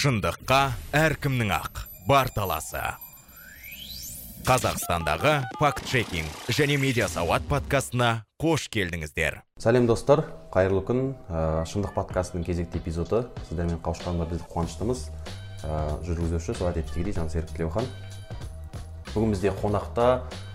шындыққа 0.00 0.58
әркімнің 0.96 1.50
ақ 1.52 1.82
бар 2.08 2.30
таласы 2.32 2.80
қазақстандағы 4.48 5.32
факт 5.58 5.84
чекинг 5.90 6.46
және 6.56 6.78
медиа 6.80 7.04
сауат 7.12 7.44
подкастына 7.50 8.22
қош 8.40 8.70
келдіңіздер. 8.72 9.42
Сәлем 9.60 9.84
достар. 9.90 10.22
Қайырлы 10.54 10.80
күн. 10.88 11.02
Ә, 11.28 11.66
шындық 11.68 11.92
подкастының 11.98 12.46
кезекті 12.48 12.80
эпизоды 12.80 13.26
сіздермен 13.50 13.76
қауышқанына 13.84 14.24
біз 14.30 14.46
қуаныштымыз. 14.48 15.02
Ә, 15.68 15.82
жүргізуші 16.08 16.56
сол 16.56 16.70
әдеттегідей 16.70 17.18
жансерік 17.18 17.52
тілеухан. 17.52 17.84
Бүгін 19.12 19.36
бізде 19.36 19.52
қонақта 19.60 20.08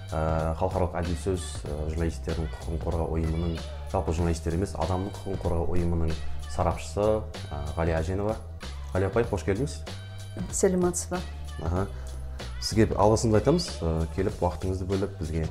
ә, 0.09 0.55
халықаралық 0.57 0.97
әділ 1.03 1.21
сөз 1.21 1.45
ә, 1.69 1.77
журналистердің 1.93 2.49
құқығын 2.55 2.81
қорғау 2.81 3.13
ұйымының 3.19 3.61
жалпы 3.93 4.17
журналистер 4.17 4.57
емес 4.57 4.73
адамның 4.73 5.13
құқығын 5.19 5.41
қорғау 5.45 5.71
ұйымының 5.77 6.17
сарапшысы 6.49 7.09
ә, 7.53 7.63
ғалия 7.77 8.01
әженова. 8.01 8.39
Ғалия 8.95 9.11
апай 9.11 9.27
қош 9.27 9.43
келдіңіз. 9.45 9.77
Сәлеметсіз 10.55 11.09
ба 11.11 11.19
аха. 11.67 11.85
Сізге 12.63 12.87
алғысымызды 12.95 13.41
айтамыз. 13.41 13.67
Ә, 13.83 13.91
келіп 14.15 14.39
уақытыңызды 14.41 14.87
бөліп 14.87 15.19
бізге 15.19 15.45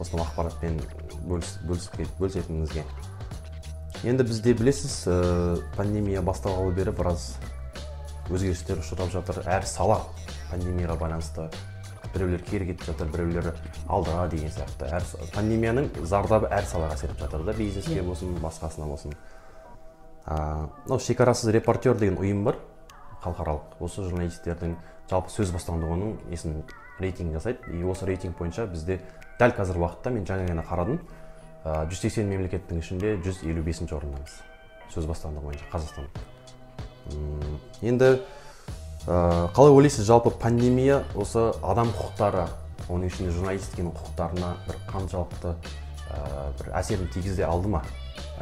осынау 0.00 0.26
ақпаратпен 0.26 0.78
бөліс, 1.24 1.56
бөлісіп 1.66 2.04
бөлісетініңізге. 2.20 2.84
Енді 4.04 4.26
бізде 4.28 4.54
білесіз 4.58 4.94
ә, 5.08 5.16
пандемия 5.76 6.22
басталғалы 6.22 6.74
бері 6.76 6.94
біраз 6.96 7.32
өзгерістер 8.30 8.82
ұшырап 8.82 9.12
жатыр. 9.14 9.42
Әр 9.46 9.66
сала 9.66 10.00
пандемияға 10.50 10.98
байланысты 11.00 11.48
біреулер 12.12 12.42
кері 12.44 12.66
кетіп 12.72 12.90
жатыр 12.90 13.08
біреулер 13.12 13.52
алдыға 13.88 14.26
деген 14.32 14.50
сияқты. 14.52 14.90
Әр 14.92 15.06
пандемияның 15.34 15.88
зардабы 16.08 16.50
әр 16.52 16.66
салаға 16.68 16.98
әсер 16.98 17.12
етіп 17.12 17.24
жатыр 17.24 17.46
да. 17.46 17.54
Бизнеске 17.56 18.02
болсын 18.02 18.36
басқасына 18.42 18.88
болсын. 18.90 19.16
Мынау 20.26 21.00
шекарасыз 21.00 21.50
репортер 21.54 21.96
деген 21.98 22.20
ұйым 22.20 22.44
бар. 22.44 22.58
Халықаралық. 23.22 23.78
Осы 23.80 24.02
журналистердің 24.04 24.76
жалпы 25.10 25.30
сөз 25.30 25.52
бостандығының 25.54 26.16
несін 26.30 26.62
рейтинг 26.98 27.32
жасайды. 27.38 27.58
И 27.72 27.82
осы 27.84 28.06
рейтинг 28.06 28.36
бойынша 28.38 28.66
бізде 28.66 29.00
дәл 29.38 29.54
қазіргі 29.56 29.82
уақытта 29.82 30.10
мен 30.10 30.26
жаңа 30.26 30.46
ғана 30.50 30.64
қарадым. 30.66 31.00
Жүз 31.62 32.00
сексен 32.02 32.26
мемлекеттің 32.30 32.82
ішінде 32.82 33.16
жүз 33.22 33.44
елу 33.46 33.62
бесінші 33.62 33.94
орындамыз. 33.98 34.34
Сөз 34.94 35.06
бостандығы 35.06 35.44
бойынша 35.46 35.66
қазақстан. 35.72 36.10
Енді 37.82 38.20
қалай 39.06 39.72
ойлайсыз? 39.72 40.06
Жалпы 40.06 40.30
пандемия 40.30 41.04
осы 41.14 41.52
адам 41.62 41.94
құқықтары 41.94 42.48
оның 42.88 43.06
ішінде 43.10 43.30
журналистиканың 43.34 43.94
құқықтарына 43.96 44.50
бір 44.66 44.78
қаншалықты 44.90 45.54
бір 46.58 46.72
әсерін 46.78 47.10
тигізе 47.14 47.46
алды 47.46 47.70
ма? 47.72 47.82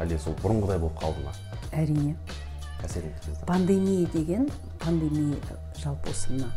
Әлде 0.01 0.17
сол 0.19 0.35
бұрынғыдай 0.41 0.81
болып 0.81 0.97
қалды 1.01 1.23
ма? 1.25 1.33
Әрине. 1.71 2.15
Әсер 2.81 3.05
еткізді 3.05 3.45
пандемия 3.45 4.09
деген 4.09 4.49
пандемия 4.83 5.37
жалпы 5.81 6.09
осы 6.11 6.33
мына 6.33 6.51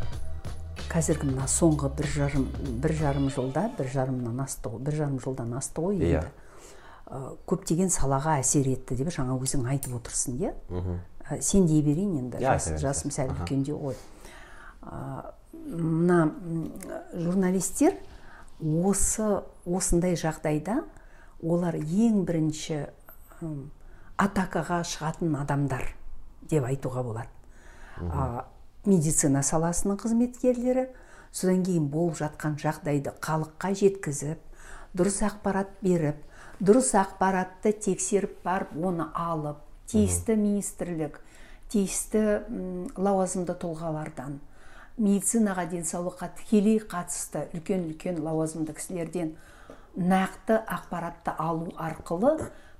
қазіргі 0.91 1.29
мына 1.31 1.45
соңғы 1.49 1.89
бір 1.97 2.07
жарым 2.13 2.47
бір 2.83 2.93
жарым 2.99 3.29
жылда 3.33 3.69
бір 3.77 3.89
жарымнан 3.93 4.39
асты 4.43 4.69
ғой 4.69 4.83
бір 4.85 4.97
жарым 5.01 5.19
жылдан 5.23 5.53
асты 5.57 5.81
ғой 5.81 5.99
иә. 5.99 6.23
Көптеген 7.49 7.91
салаға 7.93 8.39
әсер 8.41 8.65
етті 8.71 8.95
деп 8.97 9.11
жаңа 9.13 9.35
өзің 9.37 9.65
айтып 9.69 9.93
отырсың 9.99 10.39
иә? 10.41 10.53
Сен 11.41 11.65
дей 11.69 11.81
берейін 11.85 12.17
енді 12.23 12.37
Иә, 12.37 12.55
жас, 12.55 12.67
беріңіз. 12.69 12.81
жасым 12.81 13.11
сәл 13.13 13.31
үлкендеу 13.33 13.77
ғой. 13.81 13.95
Мына 15.65 16.19
журналистер 17.13 17.95
осы 18.61 19.41
осындай 19.65 20.17
жағдайда 20.17 20.79
олар 21.43 21.77
ең 21.81 22.23
бірінші 22.25 22.85
атакаға 24.21 24.81
шығатын 24.85 25.35
адамдар 25.41 25.87
деп 26.49 26.63
айтуға 26.69 27.03
болады. 27.03 27.29
А, 27.99 28.45
медицина 28.85 29.43
саласының 29.43 29.99
қызметкерлері 30.01 30.87
содан 31.31 31.63
кейін 31.65 31.89
болып 31.91 32.19
жатқан 32.21 32.57
жағдайды 32.61 33.13
халыққа 33.23 33.71
жеткізіп 33.81 34.41
дұрыс 34.95 35.21
ақпарат 35.27 35.71
беріп 35.83 36.21
дұрыс 36.59 36.93
ақпаратты 36.99 37.73
тексеріп 37.85 38.37
барып 38.45 38.75
оны 38.75 39.09
алып 39.13 39.61
тиісті 39.91 40.37
министрлік 40.39 41.19
тиісті 41.71 42.21
лауазымды 42.95 43.55
тұлғалардан 43.61 44.39
медицинаға 44.97 45.65
денсаулыққа 45.71 46.29
тікелей 46.39 46.79
қатысты 46.79 47.49
үлкен 47.55 47.89
үлкен 47.89 48.21
лауазымды 48.23 48.75
кісілерден 48.77 49.33
нақты 49.95 50.59
ақпаратты 50.59 51.33
алу 51.37 51.73
арқылы 51.75 52.37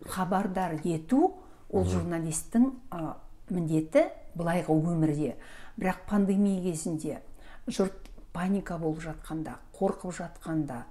хабардар 0.07 0.79
ету 0.83 1.33
ол 1.71 1.85
журналистің 1.87 2.71
а, 2.91 3.17
міндеті. 3.49 4.05
Былайғы 4.35 4.75
өмірде. 4.75 5.35
Бірақ 5.79 6.06
пандемия 6.09 6.62
кезінде 6.63 7.22
жұрт 7.68 8.12
паника 8.34 8.78
болып 8.78 9.01
жатқанда 9.03 9.57
қорқып 9.75 10.16
жатқанда 10.19 10.84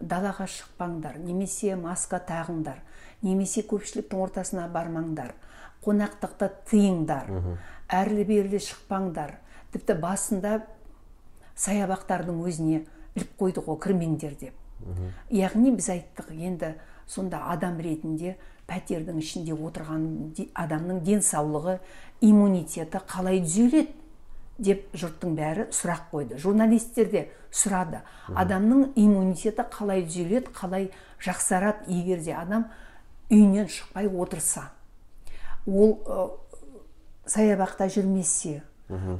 далаға 0.00 0.46
шықпаңдар 0.48 1.18
немесе 1.20 1.74
маска 1.76 2.20
тағыңдар 2.24 2.80
немесе 3.22 3.64
көпшіліктің 3.68 4.22
ортасына 4.24 4.68
бармаңдар 4.72 5.34
қонақтықты 5.84 6.48
тыйыңдар 6.68 7.30
әрлі 7.90 8.24
берлі 8.28 8.60
шықпаңдар. 8.62 9.36
Тіпті 9.72 9.96
басында 10.02 10.54
саябақтардың 11.60 12.40
өзіне 12.46 12.80
іліп 13.16 13.36
қойды 13.38 13.62
ғой 13.64 13.78
кірмеңдер 13.84 14.34
деп. 14.40 14.54
Яғни 15.30 15.72
біз 15.76 15.90
айттық 15.94 16.32
енді 16.34 16.74
сонда 17.06 17.44
адам 17.52 17.78
ретінде 17.80 18.36
пәтердің 18.70 19.18
ішінде 19.18 19.56
отырған 19.56 20.04
адамның 20.54 21.02
денсаулығы 21.06 21.78
иммунитеті 22.22 23.02
қалай 23.10 23.42
түзеледі? 23.44 23.96
деп 24.60 24.90
жұрттың 24.92 25.36
бәрі 25.38 25.66
сұрақ 25.72 26.10
қойды. 26.12 26.38
Журналистер 26.40 27.08
де 27.08 27.22
сұрады. 27.48 28.02
Адамның 28.28 28.90
иммунитеті 28.98 29.64
қалай 29.72 30.04
түзеледі 30.04 30.52
қалай 30.52 30.90
жақсарады 31.24 31.88
егер 31.88 32.20
де 32.24 32.34
адам 32.36 32.66
үйінен 33.30 33.70
шықпай 33.72 34.08
отырса. 34.10 34.68
Ол 35.66 35.96
ы, 36.04 36.28
саябақта 37.30 37.88
жүрмесе 37.88 38.60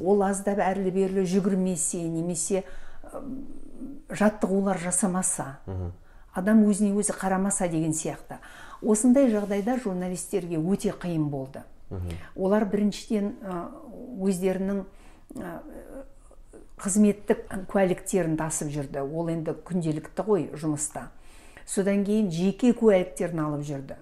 ол 0.00 0.22
аздап 0.26 0.60
әрлі 0.64 0.90
берлі 0.90 1.24
жүгірмесе 1.30 2.02
немесе 2.10 2.64
ым, 3.12 3.46
жаттығулар 4.10 4.80
жасамаса 4.82 5.60
адам 6.34 6.64
өзіне 6.66 6.92
өзі 6.98 7.14
қарамаса 7.16 7.68
деген 7.70 7.94
сияқты. 7.94 8.40
Осындай 8.82 9.30
жағдайда 9.30 9.78
журналистерге 9.82 10.58
өте 10.58 10.92
қиын 10.92 11.28
болды. 11.30 11.62
Олар 12.36 12.66
біріншіден 12.70 13.34
өздерінің 14.20 14.84
қызметтік 16.80 17.42
куәліктерін 17.70 18.36
тасып 18.40 18.70
жүрді. 18.72 19.02
Ол 19.04 19.28
енді 19.32 19.56
күнделікті 19.66 20.24
ғой 20.26 20.46
жұмыста. 20.56 21.08
Содан 21.66 22.04
кейін 22.06 22.30
жеке 22.32 22.72
куәліктерін 22.72 23.44
алып 23.44 23.66
жүрді. 23.68 23.98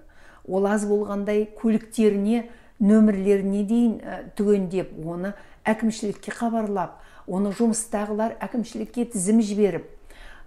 Ол 0.47 0.65
аз 0.69 0.85
болғандай 0.87 1.45
көліктеріне 1.59 2.47
нөмірлеріне 2.79 3.63
дейін 3.67 3.99
түгендеп 4.39 4.95
оны 5.03 5.33
әкімшілікке 5.67 6.31
хабарлап 6.31 7.01
оны 7.27 7.51
жұмыстағылар 7.53 8.37
әкімшілікке 8.41 9.09
тізім 9.13 9.41
жіберіп 9.43 9.89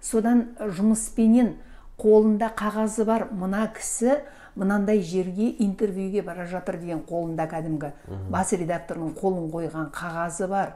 содан 0.03 0.47
жұмыспенен 0.59 1.53
қолында 2.01 2.51
қағазы 2.57 3.05
бар. 3.05 3.27
Мына 3.31 3.67
кісі 3.75 4.21
мынандай 4.55 5.01
жерге 5.01 5.49
интервьюге 5.59 6.21
бара 6.21 6.45
жатыр 6.45 6.79
деген 6.81 7.03
қолында 7.09 7.47
кәдімгі. 7.49 7.93
Бас 8.29 8.53
редакторының 8.53 9.15
қолын 9.17 9.49
қойған 9.53 9.91
қағазы 9.93 10.47
бар 10.47 10.75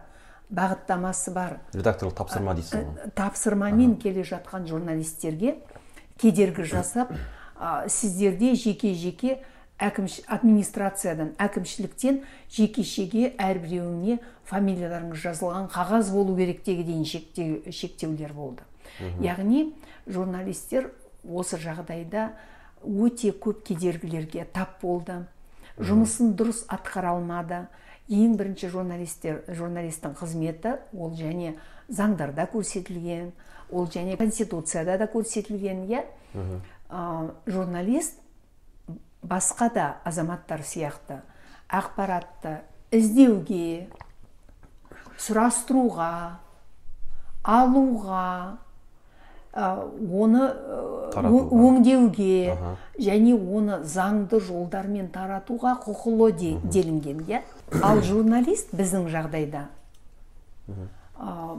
бағыттамасы 0.50 1.33
бар. 1.35 1.57
Редакторлық 1.75 2.16
тапсырма 2.16 2.56
дейсіз 2.56 2.79
ғой 2.79 3.11
тапсырмамен 3.17 3.97
келе 4.00 4.23
жатқан 4.23 4.67
журналистерге 4.69 5.57
кедергі 6.17 6.63
жасап 6.63 7.11
а, 7.59 7.88
сіздерде 7.89 8.53
жеке 8.56 8.94
жеке 8.95 9.41
әкімш, 9.77 10.22
администрациядан 10.31 11.33
әкімшіліктен 11.41 12.22
жекешеге 12.53 13.33
әрбіреуіне 13.38 14.19
фамилияларыңыз 14.47 15.22
жазылған 15.25 15.68
қағаз 15.74 16.13
болу 16.15 16.38
керек 16.38 16.63
деген 16.65 17.03
шектеу, 17.06 17.62
шектеулер 17.71 18.33
болды. 18.33 18.63
Яғни 19.21 19.74
журналистер 20.07 20.94
осы 21.27 21.59
жағдайда 21.62 22.31
өте 22.83 23.31
көп 23.31 23.63
кедергілерге 23.68 24.45
тап 24.53 24.79
болды. 24.81 25.25
Жұмысын 25.77 26.33
дұрыс 26.38 26.63
атқара 26.71 27.13
алмады. 27.15 27.68
Ең 28.07 28.38
бірінші 28.39 28.69
журналистер 28.71 29.41
журналистің 29.51 30.15
қызметі 30.15 30.77
ол 30.95 31.12
және 31.18 31.57
заңдарда 31.91 32.47
көрсетілген 32.53 33.33
ол 33.69 33.89
және 33.91 34.15
конституцияда 34.18 34.97
да 34.97 35.09
көрсетілген 35.12 35.83
иә? 35.91 36.06
Журналист 37.45 38.21
басқа 39.21 39.69
да 39.74 39.88
азаматтар 40.07 40.63
сияқты 40.63 41.19
ақпаратты 41.68 42.62
іздеуге 42.95 43.89
сұрастыруға 45.19 46.38
алуға 47.44 48.57
оны 49.57 50.44
ә, 50.54 51.21
өңдеуге 51.25 52.51
Аха. 52.54 52.75
және 53.01 53.33
оны 53.33 53.80
заңды 53.83 54.39
жолдармен 54.39 55.09
таратуға 55.09 55.77
құқылы 55.81 56.31
де, 56.38 56.51
делінген 56.63 57.24
иә. 57.25 57.42
Ал 57.81 58.01
журналист 58.06 58.74
біздің 58.77 59.09
жағдайда 59.13 59.65
а, 61.18 61.57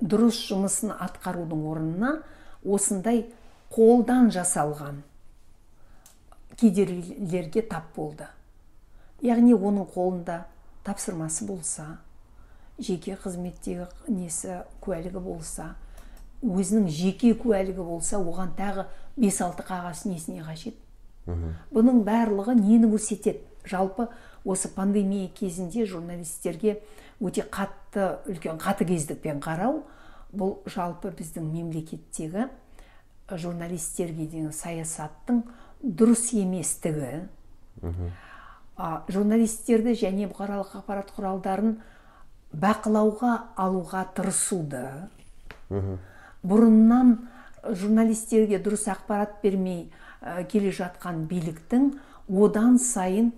дұрыс 0.00 0.40
жұмысын 0.48 0.94
атқарудың 0.98 1.66
орнына 1.70 2.12
осындай 2.64 3.26
қолдан 3.72 4.30
жасалған 4.34 5.02
кедергілерге 6.58 7.62
тап 7.62 7.94
болды. 7.96 8.26
Яғни 9.22 9.54
оның 9.54 9.86
қолында 9.94 10.42
тапсырмасы 10.84 11.46
болса 11.46 11.86
жеке 12.82 13.14
қызметтегі 13.14 13.86
несі 14.10 14.62
куәлігі 14.82 15.22
болса 15.22 15.72
өзінің 16.42 16.88
жеке 16.90 17.32
куәлігі 17.38 17.84
болса 17.86 18.18
оған 18.18 18.52
тағы 18.58 18.86
5-6 19.18 19.64
қағаз 19.68 20.04
несіне 20.10 20.42
қажет. 20.46 20.74
Бұның 21.26 22.02
барлығы 22.06 22.56
нені 22.58 22.90
көрсетеді? 22.90 23.40
Жалпы 23.64 24.08
осы 24.44 24.68
пандемия 24.74 25.28
кезінде 25.30 25.84
журналистерге 25.86 26.80
өте 27.22 27.44
қатты 27.46 28.16
үлкен 28.26 28.58
қатыгездікпен 28.58 29.38
қарау 29.44 29.84
бұл 30.34 30.56
жалпы 30.66 31.12
біздің 31.14 31.46
мемлекеттегі 31.52 32.48
журналистерге 33.30 34.26
деген 34.26 34.50
саясаттың 34.52 35.44
дұрыс 35.82 36.32
еместігі. 36.34 37.28
А, 38.76 39.04
журналистерді 39.08 39.94
және 39.94 40.26
бұқаралық 40.30 40.74
ақпарат 40.80 41.12
құралдарын 41.14 41.76
бақылауға 42.52 43.32
алуға 43.56 44.06
тырысуды. 44.16 44.88
Бұрыннан 46.42 47.16
журналистерге 47.62 48.58
дұрыс 48.62 48.88
ақпарат 48.90 49.38
бермей 49.42 49.90
ә, 50.20 50.42
келе 50.44 50.72
жатқан 50.74 51.26
биліктің 51.30 51.92
одан 52.28 52.78
сайын 52.78 53.32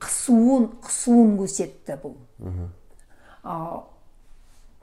қысуын 0.00 0.70
қысуын 0.84 1.36
көрсетті 1.40 1.96
бұл. 2.02 2.16
А, 3.42 3.84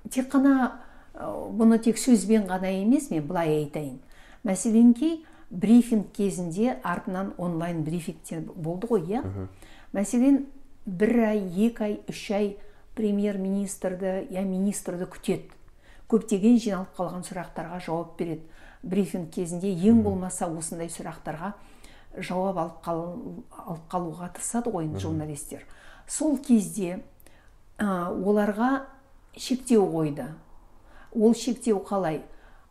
тек 0.09 0.31
қана 0.33 0.79
ә, 1.13 1.29
бұны 1.57 1.79
тек 1.83 1.97
сөзбен 2.01 2.47
ғана 2.49 2.71
емес 2.81 3.09
мен 3.11 3.25
былай 3.27 3.63
айтайын. 3.63 3.99
Мәселенки 4.43 5.25
брифинг 5.49 6.11
кезінде 6.13 6.77
артынан 6.83 7.33
онлайн 7.37 7.83
брифингтер 7.83 8.41
болды 8.55 8.87
ғой 8.87 9.05
иә? 9.07 9.23
Мәселен 9.93 10.45
бір 10.85 11.19
ай 11.33 11.43
екі 11.67 11.83
ай 11.83 11.99
үш 12.09 12.31
ай 12.31 12.57
премьер 12.95 13.37
министрді 13.37 14.27
я 14.31 14.41
министрді 14.41 15.05
күтеді. 15.05 15.51
Көптеген 16.11 16.59
жиналып 16.61 16.93
қалған 16.97 17.25
сұрақтарға 17.27 17.79
жауап 17.83 18.17
береді. 18.19 18.45
Брифинг 18.83 19.31
кезінде 19.33 19.71
ең 19.89 20.03
болмаса 20.05 20.47
осындай 20.47 20.87
сұрақтарға 20.91 21.53
жауап 22.23 22.57
алып, 22.57 22.77
қал, 22.85 23.01
алып 23.51 23.87
қалуға 23.91 24.29
тырысады 24.35 24.71
ғой 24.71 24.87
журналистер. 24.99 25.65
Сол 26.07 26.37
кезде 26.37 27.01
ә, 27.77 28.07
оларға 28.13 28.85
шектеу 29.35 29.87
қойды. 29.91 30.29
Ол 31.13 31.35
шектеу 31.35 31.81
қалай? 31.83 32.21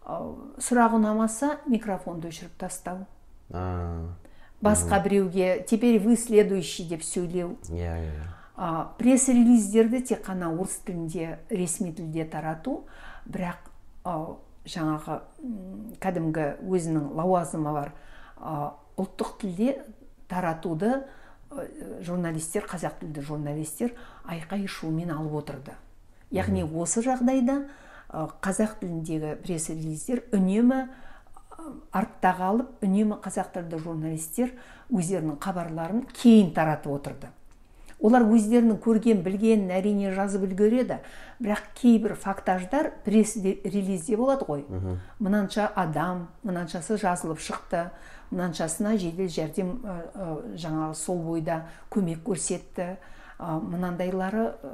Ә, 0.06 0.22
сұрақ 0.62 0.96
ұнамаса 0.96 1.58
микрофонды 1.66 2.30
өшіріп 2.30 2.56
тастау. 2.58 3.04
А, 3.50 4.14
басқа 4.62 5.02
біреуге 5.04 5.66
теперь 5.68 6.00
вы 6.00 6.16
следующий 6.16 6.88
деп 6.88 7.04
сөйлеу. 7.04 7.58
Иә 7.68 7.98
иә 8.00 8.32
а, 8.56 8.94
пресс 8.98 9.28
релиздерді 9.28 10.00
тек 10.00 10.24
қана 10.24 10.48
орыс 10.48 10.80
тілінде 10.86 11.38
ресми 11.50 11.92
тілде 11.92 12.24
тарату 12.24 12.86
бірақ 13.32 13.70
жаңағы 14.66 15.20
кәдімгі 16.02 16.46
өзінің 16.66 17.12
лауазымы 17.18 17.72
бар. 17.74 17.92
Ұлттық 18.96 19.36
тілде 19.42 19.76
таратуды 20.30 21.04
журналистер 22.02 22.66
қазақ 22.66 23.00
тілді 23.00 23.22
журналистер 23.22 23.94
айқай 24.26 24.66
шумен 24.66 25.12
алып 25.14 25.40
отырды. 25.42 25.76
Яғни 26.34 26.64
осы 26.66 27.02
жағдайда 27.06 27.60
қазақ 28.42 28.78
тіліндегі 28.80 29.36
пресс 29.42 29.70
релиздер 29.70 30.24
үнемі 30.34 30.86
артта 31.94 32.34
қалып 32.38 32.84
үнемі 32.84 33.20
қазақ 33.22 33.52
тілді 33.54 33.80
журналистер 33.82 34.52
өздерінің 34.90 35.38
хабарларын 35.42 36.04
кейін 36.14 36.52
таратып 36.54 36.98
отырды. 36.98 37.30
Олар 38.00 38.26
өздерінің 38.28 38.78
көрген 38.84 39.22
білгенін 39.24 39.70
әрине 39.72 40.12
жазып 40.14 40.44
үлгереді. 40.46 41.00
Бірақ 41.40 41.70
кейбір 41.78 42.14
фактаждар 42.20 42.92
пресс 43.04 43.36
релизде 43.36 44.16
болады 44.16 44.44
ғой. 44.48 44.64
Мынанша 45.18 45.66
адам 45.74 46.28
мынаншасы 46.44 46.98
жазылып 47.00 47.40
шықты 47.40 47.90
мынаншасына 48.30 48.96
жедел 48.98 49.28
жәрдем 49.30 49.76
ә, 49.84 49.96
ә, 50.14 50.30
жаңағы 50.58 50.94
сол 50.98 51.22
бойда 51.22 51.60
көмек 51.90 52.24
көрсетті. 52.26 52.96
Ә, 53.38 53.58
мынандайлары 53.60 54.46
ә, 54.64 54.72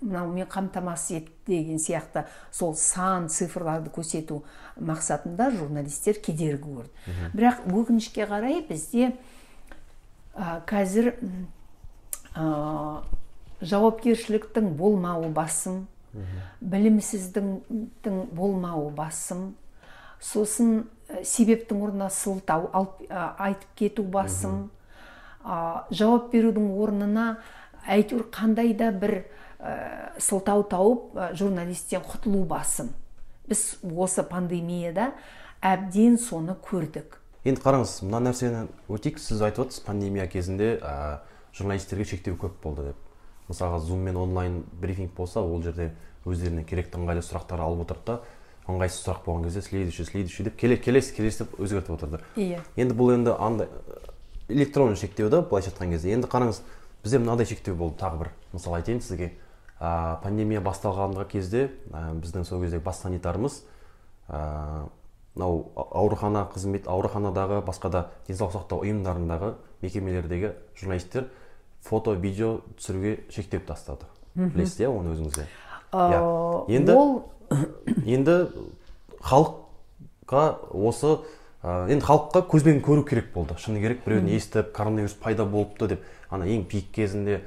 мынаумен 0.00 0.46
қамтамасыз 0.52 1.16
етті 1.16 1.32
деген 1.48 1.80
сияқты 1.80 2.26
сол 2.52 2.74
сан 2.76 3.28
цифрларды 3.32 3.90
көрсету 3.90 4.42
мақсатында 4.76 5.50
журналистер 5.56 6.20
кедергі 6.20 6.76
көрді. 6.78 7.16
Бірақ 7.34 7.64
өкінішке 7.72 8.28
қарай 8.28 8.60
бізде 8.68 9.14
ә, 10.36 10.60
қазір 10.68 11.14
ә, 12.36 13.02
жауапкершіліктің 13.60 14.74
болмауы 14.76 15.30
басым. 15.34 15.86
Білімсіздің 16.60 17.50
болмауы 18.32 18.90
басым. 18.96 19.54
Сосын 20.20 20.86
ә, 21.08 21.22
себептің 21.24 21.82
орнына 21.84 22.08
сылтау 22.10 22.70
алып, 22.72 23.02
ә, 23.08 23.34
айтып 23.48 23.74
кету 23.76 24.04
басым. 24.04 24.70
А, 25.44 25.86
жауап 25.90 26.32
берудің 26.32 26.70
орнына 26.80 27.26
әйтеуір 27.86 28.30
қандай 28.32 28.72
да 28.76 28.90
бір 28.92 29.18
ә, 29.60 30.16
сылтау 30.18 30.64
тауып 30.64 31.12
ә, 31.14 31.30
журналисттен 31.36 32.02
құтылу 32.06 32.46
басым. 32.48 32.90
Біз 33.46 33.76
осы 33.84 34.24
пандемияда 34.26 35.12
әбден 35.62 36.16
соны 36.18 36.56
көрдік. 36.64 37.20
Енді 37.46 37.62
қараңыз 37.62 38.00
мына 38.02 38.24
нәрсені 38.26 38.64
өтейік. 38.90 39.20
Сіз 39.22 39.44
айтып 39.46 39.68
отырсыз 39.68 39.84
пандемия 39.86 40.26
кезінде 40.26 40.78
ә, 40.80 41.20
журналистерге 41.56 42.04
шектеу 42.04 42.36
көп 42.36 42.58
болды 42.62 42.90
деп. 42.90 42.96
Мысалға 43.48 43.80
зум 43.80 44.02
мен 44.04 44.16
онлайн 44.16 44.64
брифинг 44.80 45.14
болса 45.16 45.40
ол 45.40 45.62
жерде 45.62 45.92
өздеріне 46.26 46.64
керекті 46.64 46.98
ыңғайлы 46.98 47.22
сұрақтар 47.22 47.62
алып 47.62 47.86
отырды 47.86 48.04
да 48.06 48.20
ыңғайсыз 48.66 49.04
сұрақ 49.06 49.22
болған 49.26 49.46
кезде 49.46 49.62
следующий 49.62 50.04
следующий 50.04 50.44
деп 50.44 50.56
келесі 50.58 50.82
келесі 50.82 51.14
келесі 51.14 51.44
деп 51.44 51.54
өзгертіп 51.60 51.94
отырды. 51.94 52.20
Иә. 52.36 52.60
Енді 52.76 52.96
бұл 52.98 53.14
енді 53.14 53.36
андай 53.38 53.68
электронды 54.48 54.98
шектеу 54.98 55.30
да 55.30 55.42
былайша 55.42 55.70
айтқан 55.70 55.94
кезде. 55.94 56.12
Енді 56.12 56.26
қараңыз 56.26 56.60
бізде 57.04 57.20
мынадай 57.22 57.46
шектеу 57.46 57.76
болды 57.76 58.00
тағы 58.02 58.24
бір. 58.24 58.32
Мысал 58.52 58.74
айтайын 58.74 59.00
сізге 59.00 59.32
ә, 59.78 60.20
пандемия 60.22 60.60
басталғанға 60.60 61.28
кезде 61.30 61.70
ә, 61.92 62.10
біздің 62.18 62.44
сол 62.44 62.62
кездегі 62.64 62.82
бас 62.82 63.00
санитарымыз 63.04 63.62
ә, 64.28 64.88
мынау 65.36 65.70
аурухана 65.76 66.46
қызмет 66.52 66.88
ауруханадағы 66.90 67.62
басқа 67.66 67.90
да 67.92 68.04
денсаулық 68.26 68.56
сақтау 68.56 68.82
ұйымдарындағы 68.82 69.54
мекемелердегі 69.82 70.54
журналистер 70.80 71.28
фото 71.82 72.14
видео 72.14 72.60
түсіруге 72.78 73.18
шектеу 73.30 73.60
тастады 73.66 74.06
білесіз 74.34 74.84
иә 74.84 74.90
оны 74.90 75.14
өзіңіз 75.14 75.38
де? 75.38 75.46
Иә. 75.92 76.20
енді 76.76 76.92
ол 76.92 77.12
енді 78.04 78.36
халыққа 79.22 80.44
осы 80.74 81.18
ә, 81.62 81.86
енді 81.90 82.04
халыққа 82.04 82.42
көзбен 82.50 82.80
көру 82.84 83.04
керек 83.06 83.32
болды. 83.34 83.56
Шыны 83.58 83.80
керек 83.80 84.04
біреуден 84.04 84.34
естіп 84.36 84.72
коронавирус 84.76 85.14
пайда 85.14 85.46
болыпты 85.46 85.88
деп. 85.94 86.04
Ана 86.30 86.46
ең 86.46 86.66
пик 86.68 86.90
кезінде 86.94 87.42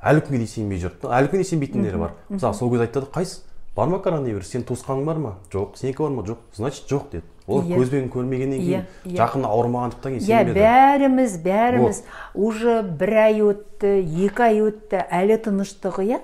әлі 0.00 0.22
күнге 0.24 0.42
дейін 0.44 0.52
сенбей 0.54 0.80
жүрді. 0.82 1.10
Әлі 1.10 1.32
күнге 1.32 1.48
сенбейтіндері 1.48 2.00
бар. 2.00 2.14
Мысалы 2.28 2.54
сол 2.54 2.70
кезде 2.70 2.86
айтады 2.86 3.10
қайсы 3.12 3.40
бар 3.76 3.88
ма 3.88 4.00
коронавирус? 4.04 4.48
Сенің 4.52 4.68
туысқаның 4.68 5.04
бар 5.08 5.20
ма? 5.20 5.34
Жоқ. 5.52 5.76
Сенікі 5.80 6.04
бар 6.04 6.14
ма? 6.14 6.24
Жоқ. 6.28 6.44
Значит 6.56 6.88
жоқ 6.90 7.10
деді. 7.12 7.24
Олар 7.50 7.66
Иә. 7.66 7.76
көзбен 7.80 8.08
көрмегеннен 8.14 8.60
кейін 8.62 8.80
Иә, 8.80 9.10
иә. 9.10 9.16
жақын 9.18 9.44
ауырмағандықтан 9.50 10.16
кейін 10.18 10.26
иә 10.30 10.54
бәріміз 10.54 11.36
бәріміз 11.44 12.02
уже 12.34 12.76
бір 12.82 13.12
ай 13.24 13.40
өтті 13.42 13.92
екі 14.26 14.42
ай 14.46 14.60
өтті 14.64 15.02
әлі 15.10 15.38
тыныштық 15.44 15.98
иә? 16.06 16.20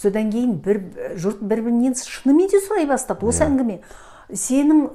Содан 0.00 0.30
кейін 0.32 0.56
бір 0.64 0.80
жұрт 1.20 1.42
бір 1.44 1.62
бірінен 1.68 1.94
шынымен 1.98 2.48
де 2.50 2.60
сұрай 2.64 2.86
бастады 2.88 3.26
осы 3.28 3.44
әңгіме. 3.46 3.80
Сенің 4.32 4.86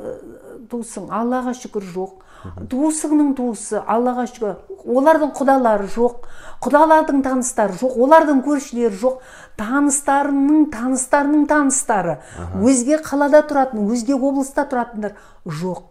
туысың 0.72 1.12
аллаға 1.14 1.54
шүкір 1.54 1.86
жоқ. 1.94 2.24
Туысыңның 2.72 3.34
туысы 3.38 3.82
аллаға 3.82 4.28
шүкір. 4.30 4.56
Олардың 4.88 5.34
құдалары 5.36 5.88
жоқ 5.92 6.28
құдалардың 6.64 7.22
таныстары 7.26 7.78
жоқ 7.78 7.98
олардың 8.02 8.42
көршілері 8.46 8.98
жоқ. 9.02 9.20
Таныстарының 9.58 10.70
таныстарының 10.74 11.46
таныстары. 11.50 12.18
Өзге 12.62 13.00
қалада 13.06 13.44
тұратын 13.50 13.90
өзге 13.92 14.16
облыста 14.16 14.66
тұратындар 14.70 15.18
жоқ. 15.46 15.84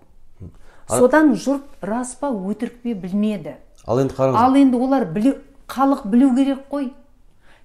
Содан 0.88 1.34
жұрт 1.34 1.66
рас 1.82 2.14
па 2.18 2.30
өтірік 2.30 2.82
пе 2.82 2.94
білмеді. 2.94 3.56
Ал 3.86 4.00
енді 4.02 4.14
қараңыз. 4.14 4.38
Ал 4.38 4.56
енді 4.58 4.78
олар 4.78 5.06
білу, 5.10 5.34
халық 5.70 6.06
білу 6.10 6.32
керек 6.34 6.66
қой. 6.70 6.92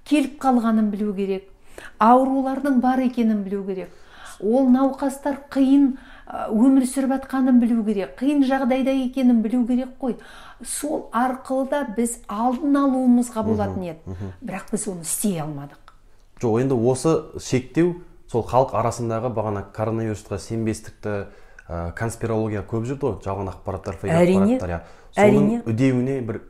Келіп 0.05 0.39
қалғанын 0.41 0.89
білу 0.93 1.13
керек. 1.13 1.47
Аурулардың 2.01 2.81
бар 2.81 3.01
екенін 3.05 3.43
білу 3.45 3.63
керек. 3.65 3.93
Ол 4.41 4.69
науқастар 4.73 5.38
қиын 5.53 5.97
өмір 6.31 6.85
сүріп 6.88 7.11
жатқанын 7.15 7.59
білу 7.59 7.83
керек 7.83 8.13
қиын 8.19 8.45
жағдайда 8.47 8.93
екенін 9.05 9.41
білу 9.43 9.65
керек 9.67 9.97
қой. 10.00 10.15
Сол 10.63 11.09
арқылы 11.11 11.67
да 11.69 11.81
біз 11.97 12.19
алдын 12.27 12.77
алуымызға 12.85 13.43
болатын 13.43 13.83
еді. 13.91 14.15
бірақ 14.39 14.71
біз 14.71 14.88
оны 14.88 15.01
істей 15.01 15.41
алмадық. 15.41 15.91
Жоқ 16.39 16.61
енді 16.61 16.77
осы 16.79 17.15
шектеу 17.39 17.95
сол 18.31 18.45
халық 18.47 18.75
арасындағы 18.79 19.33
бағана 19.35 19.65
коронавирусқа 19.75 20.39
сенбестікті 20.39 21.27
ә, 21.67 21.91
конспирология 21.97 22.63
көп 22.63 22.88
жүрді 22.88 23.09
ғой 23.09 23.17
жалған 23.25 23.51
ақпараттар 23.51 24.00
фейк 24.00 24.15
ақпараттар 24.15 24.71
иә. 24.71 24.79
Соның 25.17 25.65
үдеуіне 25.67 26.21
бір 26.23 26.41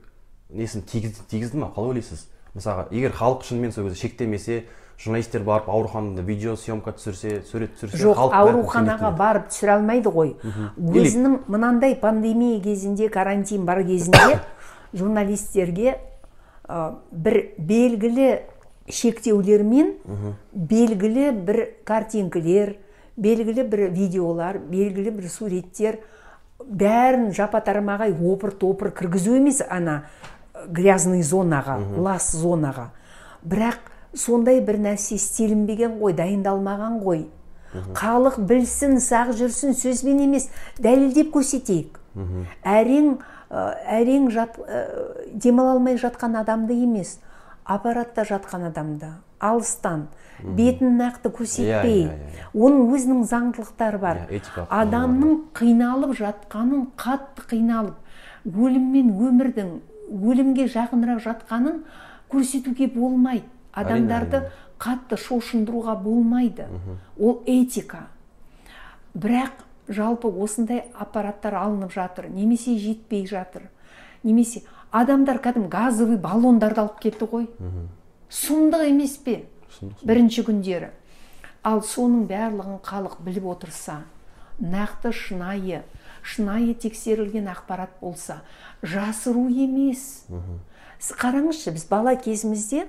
несін 0.54 0.86
тигізді, 0.86 1.26
тигізді 1.32 1.58
ма 1.58 1.72
қалай 1.74 1.96
ойлайсыз? 1.96 2.28
Мысалға 2.54 2.86
егер 2.92 3.16
халық 3.16 3.46
шынымен 3.48 3.74
сол 3.74 3.88
кезде 3.88 4.02
шектемесе 4.08 4.66
журналистер 5.04 5.44
барып 5.44 5.70
ауруханада 5.70 6.22
видео 6.22 6.56
съемка 6.56 6.94
түсірсе 6.98 7.42
сурет 7.50 7.74
түсірсе 7.78 7.98
жоқ 8.04 8.22
ауруханаға 8.38 9.12
барып 9.18 9.50
түсіре 9.50 9.76
алмайды 9.78 10.14
ғой. 10.14 10.36
Өзінің 10.78 11.40
мынандай 11.48 11.96
пандемия 11.96 12.62
кезінде 12.62 13.10
карантин 13.10 13.66
бар 13.66 13.84
кезінде 13.88 14.40
журналистерге 14.94 15.98
ә, 16.68 16.94
бір 17.12 17.42
белгілі 17.58 18.30
шектеулермен 18.90 19.94
белгілі 20.54 21.32
бір 21.32 21.64
картинкілер 21.84 22.76
белгілі 23.18 23.64
бір 23.64 23.88
видеолар 23.90 24.60
белгілі 24.60 25.12
бір 25.18 25.30
суреттер 25.30 26.00
бәрін 26.66 27.32
жапа 27.36 27.62
тармағай 27.66 28.14
опыр 28.14 28.52
топыр 28.52 28.92
кіргізу 28.96 29.36
емес 29.40 29.62
ана 29.68 30.04
э, 30.54 30.68
грязный 30.68 31.24
зонаға 31.24 31.78
лас 31.98 32.32
зонаға. 32.36 32.92
Бірақ 33.42 33.91
сондай 34.14 34.62
бір 34.62 34.80
нәрсе 34.82 35.16
істелінбеген 35.16 36.00
ғой 36.02 36.16
дайындалмаған 36.18 37.00
ғой. 37.04 37.26
Халық 37.96 38.42
білсін 38.48 39.00
сақ 39.00 39.32
жүрсін 39.40 39.76
сөзбен 39.78 40.20
емес 40.26 40.50
дәлелдеп 40.80 41.32
көрсетейік. 41.36 42.00
Әрең 42.68 43.14
ә, 43.52 43.62
әрең 44.00 44.30
жат, 44.32 44.58
ә, 44.60 44.82
демала 45.32 45.78
алмай 45.78 45.96
жатқан 46.00 46.36
адамды 46.40 46.76
емес 46.76 47.20
аппаратта 47.64 48.26
жатқан 48.28 48.68
адамды 48.68 49.14
алыстан 49.40 50.08
бетін 50.42 50.98
нақты 51.00 51.32
көрсетпей 51.32 52.04
Иә, 52.04 52.12
иә, 52.12 52.36
иә, 52.36 52.50
оның 52.54 52.92
өзінің 52.96 53.24
заңдылықтары 53.30 54.00
бар. 54.02 54.22
Иә, 54.30 54.66
адамның 54.68 55.38
қиналып 55.56 56.16
жатқанын 56.18 56.88
қатты 57.00 57.46
қиналып 57.52 58.50
өлім 58.50 58.88
мен 58.96 59.12
өмірдің 59.16 59.74
өлімге 60.12 60.68
жақынырақ 60.74 61.22
жатқанын 61.24 61.84
көрсетуге 62.32 62.90
болмайды. 62.94 63.46
Адамдарды 63.74 64.44
қатты 64.82 65.18
шошындыруға 65.18 65.96
болмайды. 66.02 66.68
Ол 67.20 67.42
этика. 67.46 68.08
Бірақ 69.14 69.66
жалпы 69.88 70.32
осындай 70.32 70.86
аппараттар 70.94 71.56
алынып 71.56 71.94
жатыр 71.94 72.30
немесе 72.30 72.78
жетпей 72.78 73.28
жатыр. 73.28 73.70
Немесе 74.24 74.64
адамдар 74.92 75.40
кәдімгі 75.44 75.70
газовый 75.70 76.18
баллондарды 76.18 76.82
алып 76.82 77.00
кетті 77.04 77.28
ғой. 77.32 77.48
Сұмдық 78.32 78.88
емес 78.88 79.18
пе? 79.18 79.44
Бірінші 80.04 80.46
күндері. 80.48 80.92
Ал 81.64 81.84
соның 81.86 82.26
барлығын 82.30 82.80
халық 82.84 83.20
біліп 83.22 83.46
отырса 83.54 84.02
нақты 84.62 85.12
шынайы 85.14 85.82
шынайы 86.22 86.74
тексерілген 86.78 87.50
ақпарат 87.50 87.94
болса 88.02 88.42
жасыру 88.82 89.48
емес. 89.50 90.26
Сіз 91.00 91.16
қараңызшы 91.18 91.74
біз 91.74 91.86
бала 91.90 92.14
кезімізде 92.16 92.86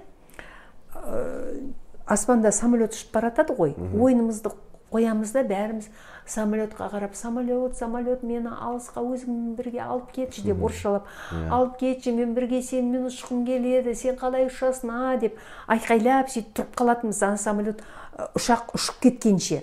аспанда 2.06 2.52
самолет 2.52 2.96
ұшып 2.96 3.12
бара 3.14 3.30
жатады 3.30 3.56
ғой 3.58 3.74
ойынымызды 3.78 4.52
қоямыз 4.92 5.32
да 5.32 5.42
бәріміз 5.46 5.88
самолетқа 6.28 6.88
қарап 6.92 7.14
самолет 7.16 7.76
самолет 7.76 8.22
мені 8.22 8.52
алысқа 8.52 9.02
өзіңмен 9.02 9.56
бірге 9.56 9.80
алып 9.82 10.12
кетші 10.14 10.44
деп 10.46 10.62
орысшалап 10.62 11.08
алып 11.50 11.78
кетші 11.80 12.12
мен 12.16 12.34
бірге 12.36 12.62
сенімен 12.62 13.08
ұшқым 13.08 13.44
келеді 13.46 13.94
сен 13.98 14.18
қалай 14.20 14.46
ұшасың 14.50 14.92
а? 14.92 15.16
деп 15.16 15.38
айқайлап 15.66 16.30
сөйтіп 16.30 16.54
тұрып 16.58 16.78
қалатынбыз. 16.78 17.22
Ана 17.26 17.40
самолет 17.40 17.82
ы, 17.82 18.28
ұшақ 18.38 18.74
ұшып 18.76 19.00
кеткенше. 19.02 19.62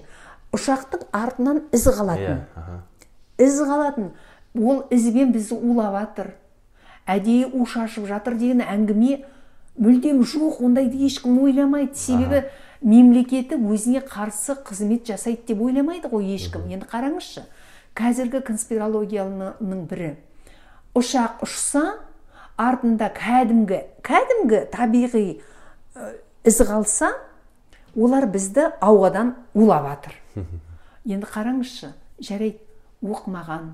Ұшақтың 0.55 1.07
артынан 1.13 1.63
із 1.71 1.87
иә 1.87 1.95
қалатын 1.99 2.43
аха. 2.55 2.81
із 3.37 3.61
қалатын. 3.61 4.11
Ол 4.57 4.83
ізбен 4.89 5.31
бізді 5.31 5.55
улап 5.61 5.95
жатыр 5.95 6.33
әдейі 7.07 7.51
у 7.53 7.65
шашып 7.65 8.07
жатыр 8.09 8.35
деген 8.37 8.65
әңгіме 8.65 9.23
мүлдем 9.79 10.23
жоқ 10.27 10.59
ондайды 10.65 10.99
ешкім 11.07 11.39
ойламайды. 11.43 11.95
Себебі 11.95 12.43
мемлекеті 12.81 13.57
өзіне 13.59 14.03
қарсы 14.03 14.57
қызмет 14.63 15.07
жасайды 15.07 15.53
деп 15.53 15.63
ойламайды 15.63 16.11
ғой 16.11 16.35
ешкім. 16.35 16.67
Енді 16.69 16.87
қараңызшы 16.91 17.47
қазіргі 17.95 18.43
конспирологияның 18.47 19.87
бірі. 19.89 20.13
Ұшақ 20.99 21.43
ұшса 21.45 21.99
артында 22.59 23.07
кәдімгі 23.15 23.79
кәдімгі 24.03 24.65
табиғи 24.73 25.25
із 26.43 26.59
қалса 26.67 27.13
олар 27.95 28.27
бізді 28.31 28.69
ауадан 28.83 29.35
улап 29.53 29.87
жатыр 29.87 30.17
енді 31.07 31.29
қараңызшы 31.29 31.93
жарайды 32.19 32.59
оқымаған 33.03 33.71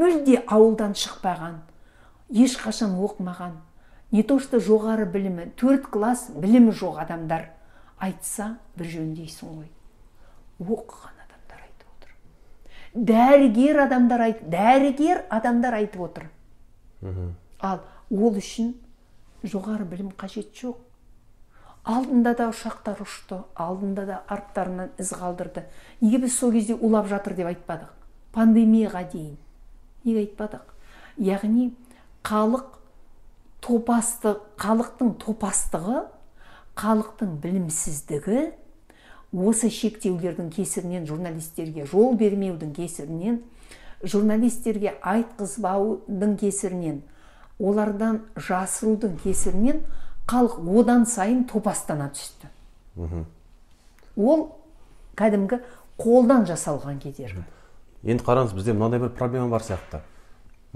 мүлде 0.00 0.42
ауылдан 0.42 0.96
шықпаған 0.98 1.60
ешқашан 2.34 2.96
оқымаған 2.98 3.54
не 4.16 4.22
то 4.24 4.38
что 4.40 4.56
жоғары 4.56 5.04
білімі 5.12 5.50
төрт 5.60 5.90
класс 5.92 6.30
білімі 6.32 6.72
жоқ 6.72 7.02
адамдар. 7.02 7.50
Айтса 8.00 8.56
бір 8.76 8.88
жөндейсің 8.94 9.50
ғой. 9.58 9.68
Оқыған 10.60 11.18
адамдар 11.26 11.60
айтып 11.66 11.90
отыр. 11.92 12.14
Дәрігер 13.10 13.80
адамдар 13.84 14.24
айт 14.28 14.40
дәрігер 14.52 15.20
адамдар 15.28 15.76
айтып 15.82 16.06
отыр. 16.08 16.30
Ал 17.60 17.82
ол 18.08 18.38
үшін 18.40 18.72
жоғары 19.44 19.84
білім 19.84 20.14
қажет 20.16 20.54
жоқ. 20.56 20.78
Алдында 21.84 22.32
да 22.38 22.48
ұшақтар 22.50 23.02
ұшты 23.04 23.42
алдында 23.54 24.06
да 24.08 24.22
арттарынан 24.32 24.94
із 24.98 25.12
қалдырды. 25.12 25.66
Неге 26.00 26.24
біз 26.24 26.38
сол 26.38 26.56
кезде 26.56 26.74
улап 26.74 27.06
жатыр 27.12 27.36
деп 27.36 27.52
айтпадық? 27.52 27.92
Пандемияға 28.32 29.04
дейін. 29.12 29.36
Неге 30.04 30.24
айтпадық? 30.24 30.64
Яғни 31.20 31.68
халық 32.24 32.80
топасты 33.66 34.36
халықтың 34.62 35.16
топастығы 35.22 36.04
халықтың 36.78 37.36
білімсіздігі 37.42 38.46
осы 39.34 39.70
шектеулердің 39.74 40.52
кесірінен 40.54 41.06
журналистерге 41.08 41.86
жол 41.90 42.14
бермеудің 42.16 42.72
кесірінен 42.76 43.40
журналистерге 44.04 44.94
айтқызбаудың 45.02 46.36
кесірінен 46.40 47.02
олардан 47.58 48.20
жасырудың 48.36 49.16
кесірінен 49.24 49.82
халық 50.28 50.58
одан 50.80 51.06
сайын 51.06 51.44
топастана 51.48 52.10
түсті. 52.12 52.50
Ол 54.16 54.48
кәдімгі 55.16 55.60
қолдан 56.00 56.46
жасалған 56.48 57.00
кедергі. 57.02 57.44
Енді 58.04 58.24
қараңыз 58.26 58.54
бізде 58.56 58.74
мынандай 58.76 59.00
бір 59.00 59.14
проблема 59.16 59.48
бар 59.54 59.64
сияқты. 59.64 60.02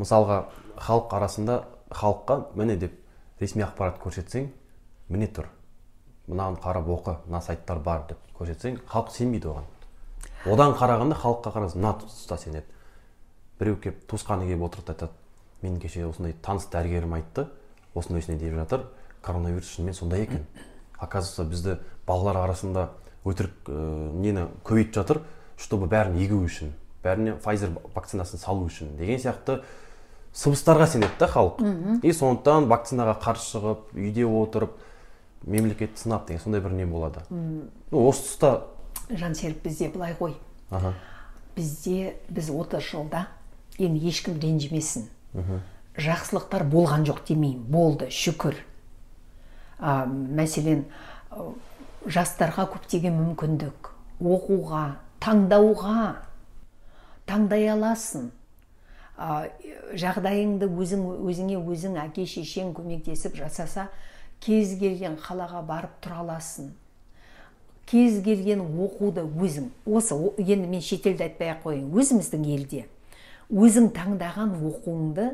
Мысалға 0.00 0.44
халық 0.80 1.14
арасында 1.18 1.60
халыққа 1.90 2.56
міне 2.56 2.76
деп 2.76 2.94
ресми 3.40 3.64
ақпарат 3.66 4.00
көрсетсең 4.02 4.48
міне 5.08 5.28
тұр 5.34 5.48
мынаны 6.26 6.60
қарап 6.62 6.88
оқы 6.88 7.16
мына 7.26 7.42
сайттар 7.42 7.78
бар 7.78 8.06
деп 8.08 8.18
көрсетсең 8.38 8.80
халық 8.86 9.10
сенбейді 9.14 9.50
оған. 9.50 9.66
Одан 10.46 10.74
қарағанда 10.78 11.18
халыққа 11.20 11.54
қарасаң 11.56 11.82
мына 11.82 11.94
тұста 12.02 12.38
сенеді 12.38 12.66
біреу 13.58 13.76
келіп 13.82 14.04
туысқаны 14.08 14.46
келіп 14.48 14.66
отырады 14.68 14.94
айтады 14.94 15.12
мен 15.62 15.80
кеше 15.80 16.06
осындай 16.06 16.32
таныс 16.42 16.68
дәрігерім 16.72 17.16
айтты 17.18 17.48
осындай 17.94 18.22
осындай 18.22 18.48
деп 18.48 18.56
жатыр 18.56 18.86
коронавирус 19.22 19.74
шынымен 19.74 19.94
сондай 19.94 20.22
екен. 20.22 20.46
Оказывается 21.00 21.44
бізді 21.44 21.78
балалар 22.06 22.36
арасында 22.44 22.90
өтірік 23.24 23.68
ә, 23.68 24.12
нені 24.20 24.48
көбейтіп 24.64 24.94
жатыр 25.00 25.22
чтобы 25.56 25.88
бәрін 25.88 26.18
егу 26.20 26.42
үшін 26.44 26.74
бәріне 27.04 27.38
Pfizer 27.40 27.70
вакцинасын 27.94 28.40
салу 28.40 28.66
үшін 28.68 28.96
деген 28.98 29.20
сияқты 29.20 29.62
сыбыстарға 30.34 30.86
сенеді 30.86 31.18
да 31.18 31.28
халық. 31.30 31.60
И 32.02 32.12
сондықтан 32.12 32.68
вакцинаға 32.70 33.16
қарсы 33.22 33.56
шығып 33.56 33.94
үйде 33.96 34.26
отырып 34.26 34.76
мемлекетті 35.42 36.00
сынап 36.04 36.26
деген 36.28 36.42
сондай 36.42 36.60
бір 36.60 36.76
не 36.76 36.86
болады. 36.86 37.24
Ну 37.30 38.06
осы 38.08 38.26
тұста 38.28 38.52
жансерік 39.10 39.62
бізде 39.64 39.88
былай 39.90 40.14
ғой. 40.18 40.36
Аха. 40.70 40.94
Бізде 41.56 42.14
біз 42.28 42.50
30 42.50 42.80
жылда 42.80 43.26
енді 43.78 44.08
ешкім 44.08 44.38
ренжімесін. 44.40 45.08
Жақсылықтар 45.98 46.64
болған 46.70 47.04
жоқ 47.08 47.24
демеймін. 47.28 47.64
Болды 47.66 48.10
шүкір. 48.14 48.54
А, 49.80 50.06
мәселен 50.06 50.84
жастарға 52.06 52.68
көптеген 52.70 53.16
мүмкіндік. 53.18 53.90
Оқуға 54.20 55.00
таңдауға. 55.20 56.20
Таңдай 57.26 57.66
аласың. 57.72 58.30
Жағдайыңды 59.20 60.68
өзің 60.70 61.02
өзіңе 61.28 61.58
өзің 61.60 61.98
әке 62.00 62.24
шешең 62.26 62.72
көмектесіп 62.76 63.36
жасаса 63.36 63.88
кез 64.40 64.72
келген 64.80 65.18
қалаға 65.20 65.60
барып 65.66 65.98
тұра 66.00 66.22
аласың. 66.22 66.70
Кез 67.90 68.22
келген 68.24 68.62
оқуды 68.62 69.26
өзің 69.26 69.68
осы 69.84 70.16
енді 70.38 70.70
мен 70.70 70.80
шетелді 70.80 71.26
айтпай 71.26 71.52
ақ 71.52 71.64
қояйын 71.66 71.90
өзіміздің 71.90 72.48
елде 72.54 72.86
өзің 73.50 73.90
таңдаған 73.96 74.54
оқуыңды 74.70 75.26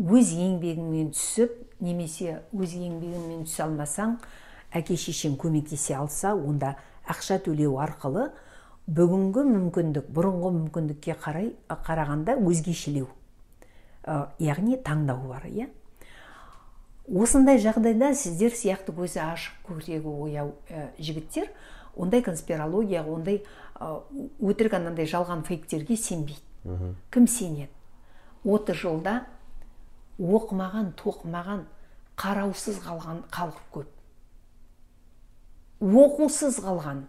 өз 0.00 0.30
еңбегіңмен 0.32 1.10
түсіп 1.12 1.54
немесе 1.84 2.40
өз 2.56 2.72
еңбегіңмен 2.78 3.44
түсе 3.44 3.66
алмасаң 3.66 4.16
әке 4.72 4.96
шешең 4.96 5.36
көмектесе 5.38 5.98
алса 5.98 6.32
онда 6.34 6.74
ақша 7.04 7.36
төлеу 7.44 7.76
арқылы 7.84 8.30
бүгінгі 8.88 9.44
мүмкіндік 9.52 10.08
бұрынғы 10.14 10.54
мүмкіндікке 10.56 11.14
қарай 11.20 11.52
қарағанда 11.68 12.40
өзгешелеу. 12.40 13.10
Яғни 14.04 14.78
таңдау 14.84 15.28
бар 15.28 15.46
иә? 15.50 15.68
Осындай 17.10 17.58
жағдайда 17.58 18.12
сіздер 18.14 18.54
сияқты 18.54 18.94
көзі 18.94 19.18
ашық 19.24 19.64
көкірегі 19.66 20.12
ояу 20.24 20.52
ә, 20.70 20.90
жігіттер 20.98 21.50
ондай 21.96 22.22
конспирологияға 22.22 23.10
ондай 23.10 23.40
ә, 23.74 24.00
өтірік 24.38 24.76
анандай 24.78 25.08
жалған 25.10 25.42
фейктерге 25.48 25.96
сенбейді. 25.96 26.40
Кім 27.10 27.26
сенеді? 27.26 27.70
Отыз 28.44 28.78
жылда 28.84 29.24
оқымаған 30.20 30.92
тоқымаған 31.00 31.64
қараусыз 32.20 32.78
қалған 32.84 33.24
халық 33.32 33.60
көп. 33.74 33.88
Оқусыз 35.80 36.60
қалған. 36.60 37.06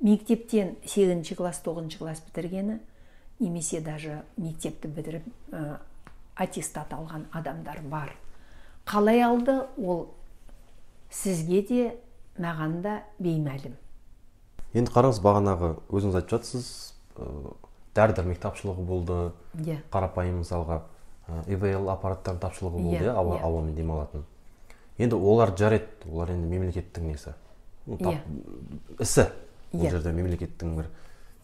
Мектептен 0.00 0.76
сегізінші 0.86 1.34
класс 1.34 1.58
тоғызыншы 1.66 1.98
класс 1.98 2.22
бітіргені 2.22 2.78
немесе 3.40 3.80
даже 3.80 4.22
мектепті 4.36 4.88
бітіріп 4.88 5.24
ә, 5.50 5.78
аттестат 6.38 6.92
алған 6.94 7.26
адамдар 7.34 7.80
бар. 7.90 8.12
Қалай 8.86 9.20
алды 9.26 9.60
ол 9.76 10.06
сізге 11.10 11.62
де 11.68 11.82
маған 12.38 12.80
да 12.84 13.02
беймәлім. 13.20 13.74
Енді 14.76 14.92
қараңыз 14.92 15.18
бағанағы 15.24 15.72
өзіңіз 15.90 16.18
айтып 16.20 16.36
жатсыз 16.36 16.68
дәрі 17.96 18.14
дәрмек 18.14 18.38
тапшылығы 18.42 18.84
болды 18.86 19.16
иә. 19.58 19.80
қарапайым 19.90 20.42
мысалға 20.44 20.82
ивл 21.50 21.88
аппараттардың 21.90 22.40
тапшылығы 22.44 22.82
болды 22.82 22.96
Иә, 22.96 23.08
иә 23.08 23.14
ауа- 23.16 23.38
иә. 23.38 23.42
ауамен 23.42 23.74
демалатын. 23.74 24.24
Енді 24.98 25.16
олар 25.16 25.52
жарайды 25.56 25.88
олар 26.12 26.30
енді 26.30 26.46
мемлекеттің 26.48 27.00
несі? 27.10 27.34
Тап- 27.88 28.14
Иә. 28.14 28.20
ісі. 29.00 29.26
Ол 29.74 29.80
Иә. 29.80 29.90
жерде 29.90 30.12
мемлекеттің 30.12 30.76
бір 30.76 30.86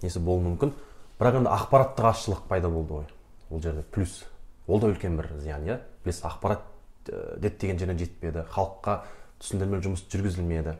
несі 0.02 0.20
болуы 0.20 0.44
мүмкін. 0.56 0.72
Бірақ 1.18 1.36
енді 1.40 1.50
ақпараттық 1.50 2.04
азшылық 2.12 2.40
пайда 2.48 2.68
болды 2.68 2.92
ғой 2.94 3.04
ол 3.50 3.60
жерде 3.60 3.82
плюс. 3.90 4.24
Ол 4.66 4.80
да 4.80 4.88
үлкен 4.92 5.16
бір 5.18 5.30
зиян 5.40 5.64
иә? 5.66 5.78
Білесіз 6.04 6.25
ақпарат 6.28 6.62
ә, 7.09 7.38
діттеген 7.40 7.78
жеріне 7.78 7.99
жетпеді 7.99 8.44
халыққа 8.54 8.99
түсіндірмелі 9.42 9.85
жұмыс 9.88 10.04
жүргізілмеді. 10.12 10.76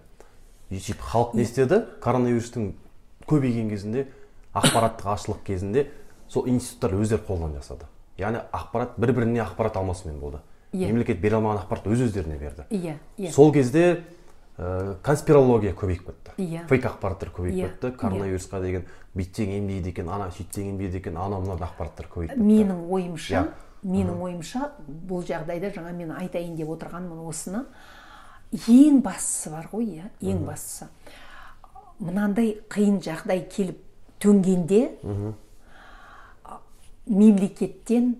Сөйтіп 0.71 1.03
халық 1.05 1.35
не 1.37 1.45
істеді? 1.45 1.83
Коронавирустың 2.03 2.73
көбейген 3.29 3.69
кезінде 3.71 4.07
ақпараттық 4.57 5.11
азшылық 5.15 5.45
кезінде 5.47 5.87
сол 6.29 6.49
институттар 6.49 6.97
өздері 6.99 7.23
қолынан 7.29 7.55
жасады. 7.59 7.87
Яғни 8.19 8.41
ақпарат 8.55 8.97
бір 8.99 9.13
біріне 9.13 9.43
ақпарат 9.45 9.77
алмасумен 9.77 10.19
болды. 10.21 10.41
Иә. 10.75 10.89
мемлекет 10.91 11.21
бере 11.21 11.37
алмаған 11.37 11.61
ақпаратты 11.63 11.93
өз 11.95 12.01
өздеріне 12.09 12.39
берді. 12.39 12.65
Иә 12.71 12.97
иә. 13.19 13.31
Сол 13.31 13.53
кезде 13.55 14.03
ә, 14.59 14.97
конспирология 15.03 15.73
көбейіп 15.73 16.07
кетті. 16.09 16.33
Иә. 16.39 16.65
фейк 16.67 16.85
ақпараттар 16.89 17.31
көбейіп 17.31 17.55
Иә, 17.55 17.69
кетті. 17.69 17.93
коронавирусқа 18.01 18.61
деген 18.61 18.87
бүйтсең 19.15 19.53
емдейді 19.59 19.93
екен 19.93 20.09
ана 20.09 20.31
сөйтсең 20.35 20.73
емдейді 20.73 20.99
екен 20.99 21.17
анау 21.17 21.43
мынау 21.45 21.59
ақпараттар 21.63 22.09
көбейіп 22.11 22.35
кетті. 22.35 22.43
Менің 22.43 22.89
ойымша. 22.91 23.45
Менің 23.85 24.21
ойымша 24.25 24.71
бұл 25.09 25.25
жағдайда 25.29 25.71
жаңа 25.75 25.93
мен 25.97 26.13
айтайын 26.17 26.57
деп 26.57 26.73
отырғаным 26.75 27.25
осыны. 27.29 27.65
Ең 28.69 29.01
бастысы 29.05 29.53
бар 29.53 29.69
ғой 29.73 29.89
иә 29.99 30.11
ең 30.25 30.45
бастысы. 30.49 30.89
Мынандай 31.99 32.57
қиын 32.73 33.01
жағдай 33.05 33.45
келіп 33.51 33.81
төнгенде 34.23 34.81
мемлекеттен 37.07 38.15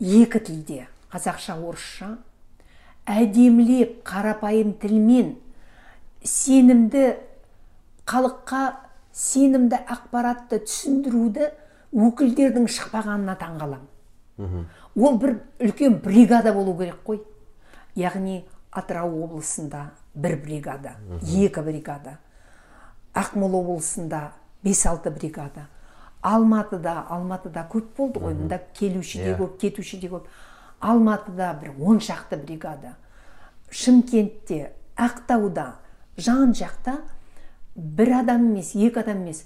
екі 0.00 0.42
тілде 0.44 0.86
қазақша 1.12 1.56
орысша 1.56 2.10
әдемілеп 3.08 4.00
қарапайым 4.06 4.74
тілмен 4.82 5.34
сенімді 6.24 7.14
халыққа 8.10 8.62
сенімді 9.16 9.80
ақпаратты 9.88 10.60
түсіндіруді 10.66 11.50
өкілдердің 11.92 12.66
шықпағанына 12.70 13.34
таңғаламын. 13.40 14.66
Ол 14.96 15.18
бір 15.18 15.36
үлкен 15.60 15.98
бригада 16.04 16.52
болу 16.54 16.76
керек 16.78 17.00
қой. 17.06 17.20
Яғни 17.96 18.44
атырау 18.72 19.24
облысында 19.24 19.90
бір 20.14 20.36
бригада 20.44 20.92
екі 21.22 21.62
бригада 21.66 22.18
ақмола 23.14 23.58
облысында 23.64 24.20
бес 24.62 24.84
алты 24.86 25.10
бригада 25.10 25.66
алматыда 26.22 26.94
алматыда 27.10 27.66
көп 27.72 27.88
болды 27.96 28.20
ғой 28.22 28.34
мында 28.34 28.60
келуші 28.78 29.18
де 29.18 29.32
Иә. 29.32 29.38
көп 29.38 29.58
кетуші 29.58 29.98
де 30.00 30.08
көп. 30.08 30.26
Алматыда 30.80 31.52
бір 31.60 31.72
он 31.80 31.98
шақты 32.00 32.36
бригада 32.44 32.94
шымкентте 33.70 34.72
ақтауда 34.96 35.72
жан 36.16 36.52
жақта 36.52 37.00
бір 37.74 38.20
адам 38.20 38.50
емес 38.52 38.74
екі 38.74 39.00
адам 39.00 39.22
емес 39.24 39.44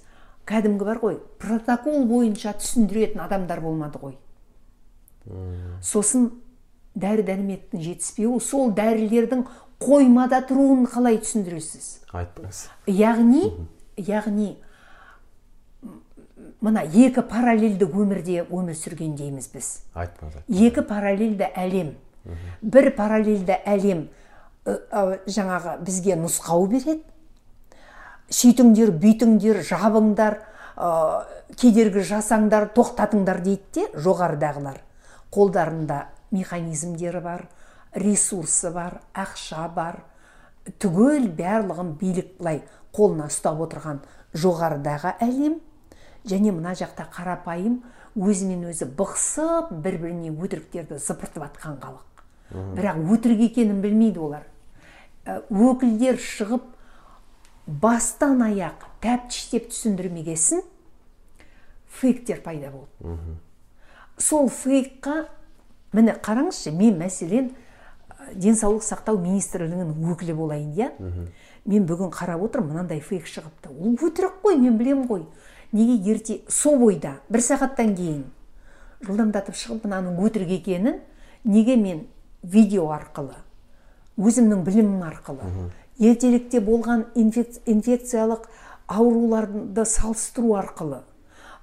кәдімгі 0.49 0.87
бар 0.87 1.01
ғой 1.01 1.19
протокол 1.41 2.05
бойынша 2.09 2.55
түсіндіретін 2.59 3.23
адамдар 3.25 3.61
болмады 3.63 4.01
ғой. 4.01 4.17
Сосын 5.81 6.29
дәрі 6.95 7.25
дәрмектің 7.27 7.81
жетіспеуі 7.81 8.41
сол 8.43 8.71
дәрілердің 8.77 9.45
қоймада 9.81 10.43
тұруын 10.47 10.85
қалай 10.89 11.17
түсіндіресіз? 11.23 11.87
Айтпаңыз 12.15 12.61
яғни 12.87 13.49
яғни 13.97 14.55
мына 16.63 16.83
екі 16.85 17.23
параллельді 17.29 17.87
өмірде 17.87 18.45
өмір 18.45 18.77
сүргендейміз 18.77 19.49
біз. 19.53 19.71
Айтпаңыз 19.93 20.39
айтпаңыз. 20.41 20.67
екі 20.67 20.85
параллельді 20.87 21.49
әлем. 21.55 21.91
Бір 22.61 22.91
параллельді 22.95 23.59
әлем 23.65 24.07
ә, 24.65 24.77
ә, 24.89 25.03
жаңағы 25.27 25.77
бізге 25.85 26.17
нұсқау 26.17 26.67
береді. 26.71 27.03
Сөйтіңдер 28.33 28.91
бүйтіңдер 29.01 29.61
жабыңдар 29.67 30.39
ә, 30.75 30.89
кедергі 31.59 32.03
жасаңдар 32.07 32.71
тоқтатыңдар 32.75 33.41
дейді 33.45 33.85
де 33.85 34.01
жоғарыдағылар. 34.01 34.81
Қолдарында 35.33 36.05
механизмдері 36.33 37.21
бар 37.21 37.45
ресурсы 37.93 38.71
бар 38.73 38.99
ақша 39.13 39.67
бар 39.75 40.01
түгел 40.81 41.29
барлығын 41.37 41.93
билік 41.99 42.35
былай 42.39 42.63
қолына 42.95 43.29
ұстап 43.29 43.61
отырған 43.67 44.01
жоғарыдағы 44.33 45.15
әлем. 45.23 45.59
Және 46.25 46.51
мына 46.55 46.73
жақта 46.73 47.05
қарапайым 47.13 47.83
өзімен 48.17 48.65
өзі 48.71 48.87
бықсып 48.97 49.69
бір 49.85 49.99
біріне 50.01 50.31
өтіріктерді 50.33 50.97
зыпыртып 50.97 51.43
жатқан 51.45 51.77
халық. 51.83 52.23
Бірақ 52.75 53.01
өтірік 53.13 53.43
екенін 53.51 53.81
білмейді 53.83 54.23
олар. 54.25 54.47
Өкілдер 55.25 56.17
шығып 56.21 56.65
бастан 57.67 58.41
аяқ 58.45 58.85
тәптіштеп 59.01 59.69
түсіндірмегесін 59.71 60.61
фейктер 61.99 62.41
пайда 62.45 62.71
болды. 62.71 63.17
Сол 64.17 64.49
фейкқа 64.49 65.25
міне 65.93 66.15
қараңызшы 66.21 66.71
мен 66.75 66.99
мәселен 66.99 67.51
денсаулық 68.33 68.83
сақтау 68.85 69.17
министрлігінің 69.21 70.11
өкілі 70.13 70.35
болайын 70.37 70.71
иә? 70.75 70.91
Мен 71.65 71.85
бүгін 71.89 72.11
қарап 72.13 72.43
отырмын 72.45 72.73
мынандай 72.73 73.01
фейк 73.01 73.25
шығыпты. 73.27 73.69
Ол 73.69 73.97
өтірік 73.97 74.41
қой 74.43 74.57
мен 74.57 74.77
білемін 74.77 75.07
ғой. 75.09 75.25
Неге 75.71 75.97
ерте 76.11 76.41
сол 76.47 76.77
бойда 76.79 77.17
бір 77.29 77.41
сағаттан 77.41 77.95
кейін 77.97 78.25
жылдамдатып 79.03 79.57
шығып 79.57 79.85
мынаның 79.85 80.19
өтірік 80.23 80.53
екенін 80.59 80.99
неге 81.43 81.75
мен 81.75 82.05
видео 82.43 82.87
арқылы 82.95 83.35
өзімнің 84.17 84.63
білімім 84.65 85.03
арқылы 85.09 85.49
ертеректе 85.99 86.59
болған 86.59 87.05
инфек- 87.15 87.61
инфекциялық 87.65 88.47
ауруларды 88.87 89.85
салыстыру 89.85 90.55
арқылы 90.59 91.01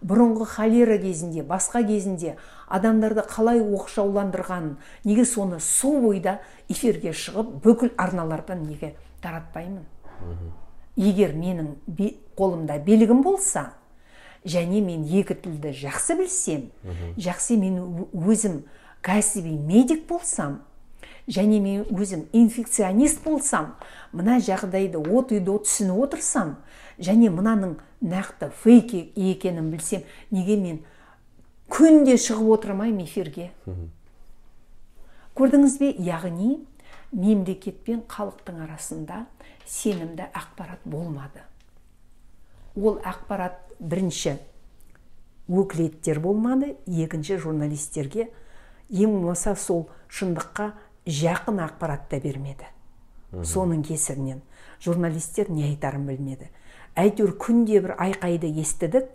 бұрынғы 0.03 0.47
холера 0.57 0.97
кезінде 0.99 1.43
басқа 1.47 1.85
кезінде 1.87 2.37
адамдарды 2.69 3.23
қалай 3.29 3.61
оқшауландырғанын 3.63 4.77
неге 5.05 5.25
соны 5.25 5.61
сол 5.61 6.01
бойда 6.03 6.41
эфирге 6.69 7.13
шығып 7.13 7.53
бүкіл 7.63 7.93
арналардан 7.97 8.65
неге 8.67 8.95
таратпаймын? 9.23 9.85
Егер 10.97 11.33
менің 11.35 11.75
бе- 11.87 12.17
қолымда 12.37 12.79
белгім 12.85 13.23
болса 13.23 13.73
және 14.45 14.83
мен 14.85 15.05
екі 15.07 15.35
тілді 15.35 15.71
жақсы 15.71 16.17
білсем 16.19 16.71
жақсы 17.17 17.57
мен 17.57 17.79
өзім 18.13 18.63
кәсіби 19.03 19.55
медик 19.57 20.09
болсам 20.09 20.63
және 21.29 21.61
мен 21.61 21.85
өзім 21.91 22.27
инфекционист 22.33 23.23
болсам 23.25 23.75
мына 24.13 24.39
жағдайды 24.43 24.99
от 24.99 25.33
үйде 25.33 25.59
түсініп 25.67 26.03
отырсам 26.07 26.57
және 26.99 27.31
мынаның 27.31 27.77
нақты 28.03 28.51
фейк 28.63 28.95
екенін 29.15 29.71
білсем 29.71 30.03
неге 30.31 30.57
мен 30.57 30.83
күнде 31.73 32.19
шығып 32.21 32.51
отырмаймын 32.59 33.07
эфирге? 33.07 33.51
Көрдіңіз 35.39 35.79
бе? 35.81 35.95
Яғни 35.97 36.59
мемлекет 37.13 37.81
пен 37.87 38.03
халықтың 38.09 38.61
арасында 38.67 39.25
сенімді 39.65 40.27
ақпарат 40.37 40.83
болмады. 40.85 41.47
Ол 42.77 42.99
ақпарат 43.05 43.57
бірінші 43.79 44.37
өкілеттер 45.49 46.21
болмады 46.21 46.75
екінші 46.87 47.39
журналистерге. 47.41 48.29
Ең 48.93 49.17
болмаса 49.17 49.55
сол 49.57 49.87
шындыққа 50.13 50.73
жақын 51.07 51.63
ақпарат 51.67 52.09
та 52.11 52.21
бермеді. 52.23 52.69
Соның 53.33 53.83
кесірінен 53.87 54.43
журналистер 54.85 55.51
не 55.51 55.65
айтарын 55.71 56.07
білмеді. 56.07 56.51
Әйтеуір 56.99 57.37
күнде 57.41 57.81
бір 57.81 57.97
айқайды 57.97 58.51
естідік. 58.61 59.09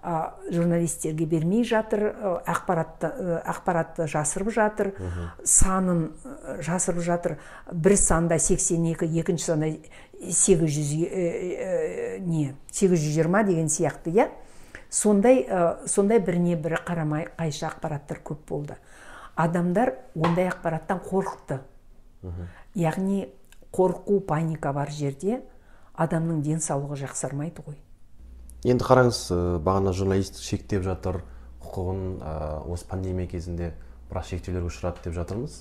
А, 0.00 0.38
журналистерге 0.52 1.26
бермей 1.26 1.64
жатыр 1.66 2.04
ақпаратты 2.46 3.08
ақпаратты 3.42 4.06
жасырып 4.06 4.52
жатыр. 4.54 4.92
Санын 5.42 6.12
жасырып 6.62 7.02
жатыр. 7.02 7.38
Бір 7.72 7.96
санда 7.98 8.38
82 8.38 9.08
екінші 9.18 9.44
санда 9.44 9.72
800 10.22 10.92
э, 10.92 11.08
э, 11.08 12.18
не 12.20 12.54
820 12.70 13.46
деген 13.46 13.66
сияқты 13.66 14.14
иә? 14.14 14.28
Сондай 14.90 15.46
а, 15.50 15.80
сондай 15.86 16.20
біріне 16.20 16.56
бірі 16.56 16.78
қарамай 16.86 17.28
қайшы 17.36 17.66
ақпараттар 17.66 18.22
көп 18.22 18.46
болды. 18.48 18.78
Адамдар 19.38 19.94
ондай 20.18 20.48
ақпараттан 20.50 21.00
қорықты. 21.06 21.60
Яғни 22.74 23.28
қорқу 23.72 24.18
паника 24.26 24.72
бар 24.74 24.90
жерде 24.90 25.42
адамның 25.94 26.42
денсаулығы 26.42 26.98
жақсармайды 27.04 27.62
ғой. 27.62 27.78
Енді 28.66 28.86
қараңыз 28.86 29.20
ә, 29.30 29.38
бағана 29.62 29.92
журналист 29.94 30.40
шектеп 30.42 30.82
жатыр 30.82 31.20
құқығын 31.62 32.02
ә, 32.18 32.34
осы 32.66 32.88
пандемия 32.90 33.30
кезінде 33.30 33.72
біраз 34.10 34.32
шектеулерге 34.32 34.72
ұшырады 34.72 35.04
деп 35.04 35.14
жатырмыз. 35.14 35.60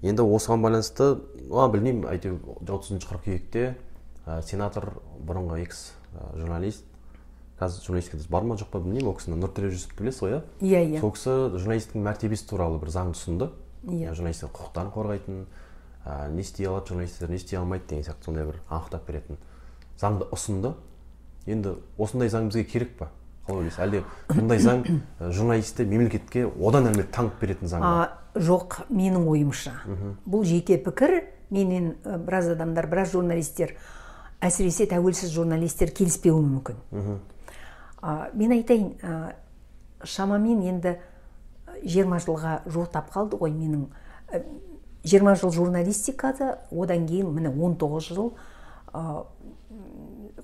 Енді 0.00 0.24
осыған 0.24 0.64
байланысты 0.64 1.10
а, 1.52 1.68
білмеймін 1.68 2.08
әйтеуір 2.08 2.40
отызыншы 2.64 3.10
қыркүйекте 3.10 3.66
ә, 4.24 4.40
сенатор 4.40 4.94
бұрынғы 5.20 5.60
экс 5.66 5.90
журналист 6.36 6.88
қазір 7.60 7.84
журналистикада 7.84 8.24
бар 8.30 8.42
ма 8.48 8.56
жоқ 8.56 8.70
па 8.72 8.80
білмеймін. 8.80 9.08
ол 9.10 9.16
кісіні 9.18 9.36
нұртөре 9.40 9.70
жүсіпті 9.74 10.00
білесіз 10.00 10.22
ғой 10.24 10.32
иә. 10.32 10.40
Иә 10.60 10.80
иә. 10.96 11.00
Сол 11.00 11.12
кісі 11.12 11.34
журналисттің 11.60 12.04
мәртебесі 12.06 12.46
туралы 12.48 12.80
бір 12.80 12.90
заңды 12.94 13.18
ұсынды. 13.18 13.50
Иә. 13.84 14.14
журналистер 14.14 14.48
құқықтарын 14.48 14.92
қорғайтын 14.94 15.44
ә, 16.06 16.30
не 16.32 16.40
істей 16.40 16.66
алады 16.66 16.88
журналистер 16.88 17.28
не 17.28 17.36
істей 17.36 17.58
алмайды 17.58 17.84
деген 17.88 18.04
сияқты 18.04 18.24
сондай 18.24 18.44
бір 18.44 18.60
анықтап 18.68 19.06
беретін 19.06 19.38
заңды 20.00 20.28
ұсынды. 20.32 20.74
Енді 21.46 21.76
осындай 21.98 22.28
заң 22.28 22.48
бізге 22.48 22.64
керек 22.64 22.96
па? 22.98 23.10
Қалай 23.46 23.64
ойлайсыз? 23.64 23.80
Әлде 23.84 24.02
бұндай 24.28 24.60
заң 24.60 24.84
ә, 25.20 25.30
журналистті 25.30 25.84
мемлекетке 25.84 26.46
одан 26.46 26.88
әрмен 26.88 27.08
таңып 27.12 27.40
беретін 27.40 27.68
заң 27.68 27.84
ба 27.84 28.20
жоқ 28.34 28.82
менің 28.90 29.26
ойымша. 29.28 29.72
Бұл 30.28 30.44
жеке 30.44 30.78
пікір. 30.78 31.24
Менен 31.50 31.96
біраз 32.04 32.46
адамдар 32.52 32.86
біраз 32.86 33.10
журналистер 33.10 33.72
әсіресе 34.40 34.86
тәуелсіз 34.86 35.32
журналистер 35.34 35.90
келіспеуі 35.90 36.44
мүмкін. 36.44 36.76
Мен 38.02 38.52
айтайын 38.56 38.94
шамамен 40.04 40.62
енді 40.64 40.96
20 41.82 42.24
жылға 42.24 42.60
жуықтап 42.66 43.10
қалды 43.12 43.38
ғой 43.40 43.52
менің 43.54 43.86
э, 44.32 44.42
20 45.04 45.36
жыл 45.40 45.52
журналистикада 45.52 46.58
одан 46.70 47.06
кейін 47.08 47.32
міне 47.34 47.52
19 47.52 48.08
жыл 48.08 48.32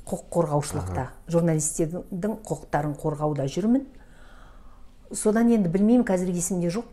құқық 0.07 0.29
қорғаушылықта 0.31 1.09
журналистердің 1.33 2.37
құқықтарын 2.47 2.95
қорғауда 3.01 3.49
жүрмін. 3.51 3.87
Содан 5.13 5.51
енді 5.51 5.71
білмеймін 5.73 6.07
қазір 6.07 6.31
есімде 6.31 6.71
жоқ. 6.71 6.87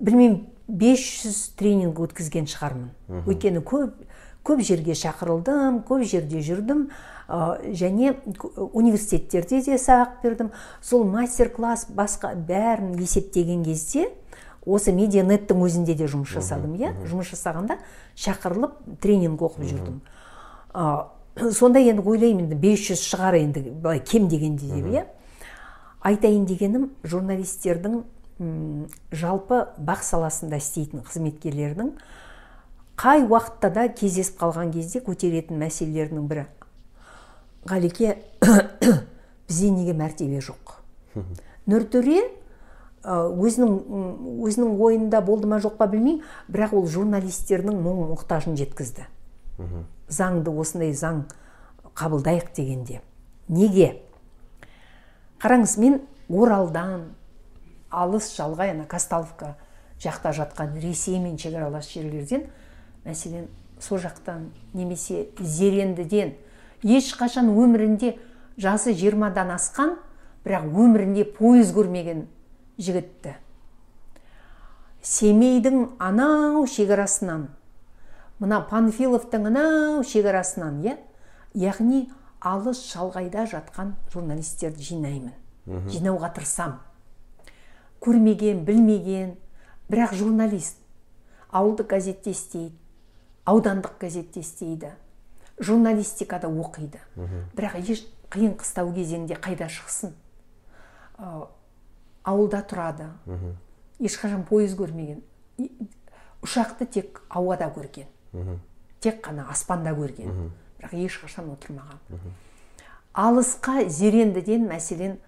Білмеймін 0.00 0.48
500 0.66 1.38
тренинг 1.58 2.00
өткізген 2.02 2.50
шығармын. 2.50 2.90
Өйткені 3.22 3.62
көп 3.62 3.94
көп 4.46 4.62
жерге 4.66 4.96
шақырылдым 4.98 5.82
көп 5.86 6.04
жерде 6.08 6.42
жүрдім. 6.42 6.88
Және 7.30 8.14
к- 8.36 8.50
университеттерде 8.72 9.62
де 9.62 9.78
сабақ 9.78 10.22
бердім. 10.22 10.50
Сол 10.82 11.04
мастер 11.04 11.48
класс 11.48 11.86
басқа 11.88 12.34
бәрін 12.34 12.96
есептеген 13.00 13.62
кезде 13.64 14.08
осы 14.66 14.92
медианеттің 14.92 15.62
өзінде 15.64 15.94
де 15.94 16.04
жұмыс 16.10 16.34
жасадым 16.34 16.74
иә? 16.76 16.92
жұмыс 17.06 17.30
жасағанда 17.32 17.78
шақырылып 18.16 18.74
тренинг 19.00 19.40
оқып 19.40 19.64
жүрдім. 19.70 20.00
А, 20.74 21.08
сонда 21.52 21.78
енді 21.78 22.02
ойлаймын 22.02 22.44
енді 22.50 22.56
500 22.60 23.00
шығар 23.00 23.38
енді 23.40 23.60
былай 23.70 24.00
кем 24.00 24.28
дегенде 24.28 24.66
деп 24.66 24.86
иә? 24.86 25.04
Айтайын 26.02 26.44
дегенім 26.46 26.90
журналистердің 27.04 28.02
жалпы 29.12 29.66
бақ 29.78 30.02
саласында 30.02 30.56
істейтін 30.56 31.02
қызметкерлердің 31.04 31.90
қай 33.00 33.24
уақытта 33.24 33.70
да 33.72 33.88
кездесіп 33.88 34.38
қалған 34.40 34.72
кезде 34.72 35.00
көтеретін 35.00 35.60
мәселелерінің 35.60 36.26
бірі. 36.28 36.46
Ғалеке 37.68 38.16
бізде 39.48 39.70
неге 39.74 39.94
мәртебе 39.96 40.40
жоқ? 40.44 40.76
Нұртөре 41.68 42.20
өзінің 43.04 43.76
өзінің 44.44 44.80
ойында 44.84 45.20
болды 45.24 45.48
ма 45.48 45.60
жоқ 45.62 45.78
па 45.78 45.88
білмеймін 45.88 46.24
бірақ 46.52 46.74
ол 46.76 46.86
журналистердің 46.88 47.80
мұң 47.80 48.02
мұқтажын 48.12 48.58
жеткізді. 48.60 49.06
Заңды 50.08 50.52
осындай 50.52 50.92
заң 50.96 51.24
қабылдайық 51.96 52.52
дегенде. 52.56 53.00
Неге? 53.48 54.02
Қараңыз 55.40 55.78
мен 55.80 56.00
оралдан 56.28 57.10
алыс 57.90 58.30
шалғай 58.34 58.74
ана 58.74 58.86
казталовка 58.88 59.56
жақта 60.00 60.32
жатқан 60.36 60.76
ресеймен 60.80 61.38
шекаралас 61.38 61.88
жерлерден 61.90 62.46
мәселен 63.04 63.48
сол 63.80 63.98
жақтан 63.98 64.50
немесе 64.74 65.28
зерендіден 65.40 66.34
ешқашан 66.82 67.50
өмірінде 67.52 68.16
жасы 68.60 68.94
жиырмадан 68.96 69.52
асқан 69.54 69.96
бірақ 70.44 70.66
өмірінде 70.70 71.24
пойыз 71.36 71.72
көрмеген 71.76 72.26
жігітті. 72.80 73.36
Семейдің 75.02 75.96
анау 75.98 76.66
шекарасынан 76.68 77.48
мына 78.40 78.60
панфиловтың 78.70 79.48
анау 79.50 80.04
шекарасынан 80.04 80.80
иә? 80.84 80.98
Яғни 81.54 82.08
алыс 82.40 82.84
шалғайда 82.88 83.46
жатқан 83.50 83.94
журналистерді 84.12 84.84
жинаймын. 84.92 85.34
Жинауға 85.90 86.32
тырысамын 86.36 86.78
көрмеген 88.00 88.64
білмеген 88.64 89.34
бірақ 89.92 90.14
журналист. 90.16 90.78
Ауылдық 91.50 91.90
газетте 91.90 92.30
істейді 92.30 92.76
аудандық 93.44 93.98
газетте 94.00 94.40
істейді. 94.40 94.92
Журналистикада 95.60 96.48
оқиды. 96.48 97.00
Бірақ 97.54 97.76
еш 97.84 98.04
қиын 98.32 98.56
қыстау 98.56 98.92
кезеңде 98.96 99.36
қайда 99.36 99.68
шықсын? 99.68 100.14
Ә, 101.18 101.46
ауылда 102.24 102.62
тұрады. 102.64 103.10
Ешқашан 104.00 104.44
пойыз 104.48 104.74
көрмеген. 104.78 105.20
Ұшақты 106.40 106.86
тек 106.88 107.22
ауада 107.28 107.68
көрген. 107.74 108.08
Тек 109.00 109.20
қана 109.24 109.48
аспанда 109.50 109.92
көрген. 109.92 110.50
Бірақ 110.80 110.94
ешқашан 111.04 111.50
отырмаған. 111.52 112.00
Алысқа 113.12 113.88
зерендіден 113.88 114.68
мәселен 114.70 115.18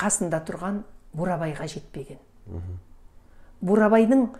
қасында 0.00 0.40
тұрған 0.48 0.82
бурабайға 1.14 1.68
жетпеген. 1.70 2.18
Бурабайдың 3.60 4.30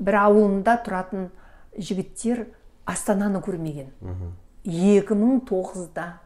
бір 0.00 0.20
ауылында 0.22 0.78
тұратын 0.86 1.28
жігіттер 1.76 2.46
астананы 2.84 3.40
көрмеген. 3.40 3.90
2009-да 4.64 6.20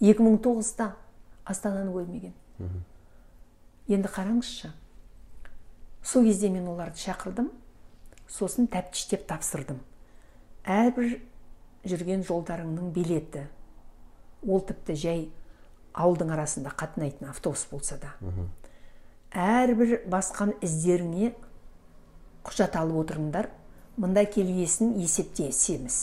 2009-да 0.00 0.96
астананы 1.44 1.92
көрмеген. 1.94 2.34
Енді 3.88 4.08
қараңызшы 4.10 4.72
сол 6.02 6.24
кезде 6.26 6.50
мен 6.50 6.66
оларды 6.68 6.98
шақырдым 6.98 7.50
сосын 8.30 8.66
тәптіштеп 8.70 9.26
тапсырдым. 9.30 9.78
Әрбір 10.66 11.20
жүрген 11.86 12.24
жолдарыңның 12.26 12.90
билеті 12.94 13.46
ол 14.46 14.62
тіпті 14.66 14.96
жай 14.98 15.28
ауылдың 15.94 16.32
арасында 16.34 16.72
қатынайтын 16.74 17.30
автобус 17.30 17.66
болса 17.70 17.98
да. 18.02 18.14
Әрбір 19.30 20.02
басқан 20.10 20.54
іздеріңе 20.62 21.32
құжат 22.46 22.76
алып 22.78 23.04
отырыңдар 23.04 23.50
мында 23.96 24.24
келгесін 24.28 24.96
есептесеміз. 25.00 25.98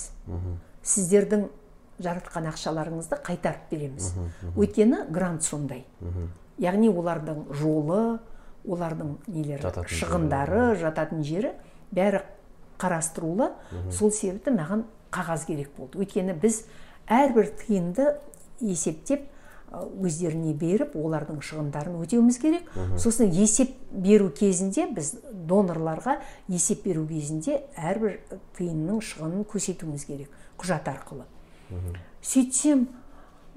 Сіздердің 0.84 1.47
жаратқан 2.03 2.47
ақшаларыңызды 2.51 3.19
қайтарып 3.23 3.69
береміз. 3.71 4.13
Өйткені 4.56 5.06
грант 5.13 5.45
сондай. 5.45 5.86
Яғни 6.62 6.89
олардың 6.89 7.45
жолы 7.60 8.19
олардың 8.63 9.17
нелері 9.27 9.62
Жататын 9.62 9.89
жері, 9.89 9.99
шығындары 9.99 10.62
жататын 10.79 11.23
жері 11.27 11.53
бәрі 11.91 12.23
қарастырулы. 12.79 13.51
Сол 13.91 14.12
себепті 14.12 14.53
маған 14.56 14.86
қағаз 15.13 15.45
керек 15.49 15.73
болды. 15.77 15.99
Өйткені 16.03 16.36
біз 16.39 16.63
әрбір 17.12 17.51
тиынды 17.60 18.13
есептеп 18.63 19.27
өздеріне 19.73 20.53
беріп 20.57 20.95
олардың 20.99 21.41
шығындарын 21.43 21.97
өтеуіміз 22.03 22.38
керек. 22.41 22.69
Сосын 23.01 23.31
есеп 23.33 23.73
беру 23.91 24.29
кезінде 24.29 24.88
біз 24.93 25.15
донорларға 25.49 26.19
есеп 26.47 26.86
беру 26.86 27.05
кезінде 27.09 27.62
әрбір 27.75 28.19
тиынның 28.57 29.01
шығынын 29.01 29.47
көрсетуіміз 29.49 30.05
керек 30.07 30.39
құжат 30.62 30.88
арқылы. 30.93 31.25
Сөйтсем 32.21 32.88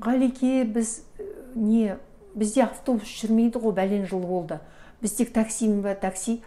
ғалеке 0.02 0.64
біз 0.64 1.02
э, 1.18 1.26
не 1.55 1.96
бізде 2.35 2.64
автобус 2.64 3.09
жүрмейді 3.20 3.61
ғой 3.61 3.76
бәлен 3.76 4.07
жыл 4.09 4.24
болды. 4.24 4.61
Біз 5.02 5.18
тек 5.18 5.33
таксимін 5.37 5.83
ба 5.85 5.94
такси 6.00 6.40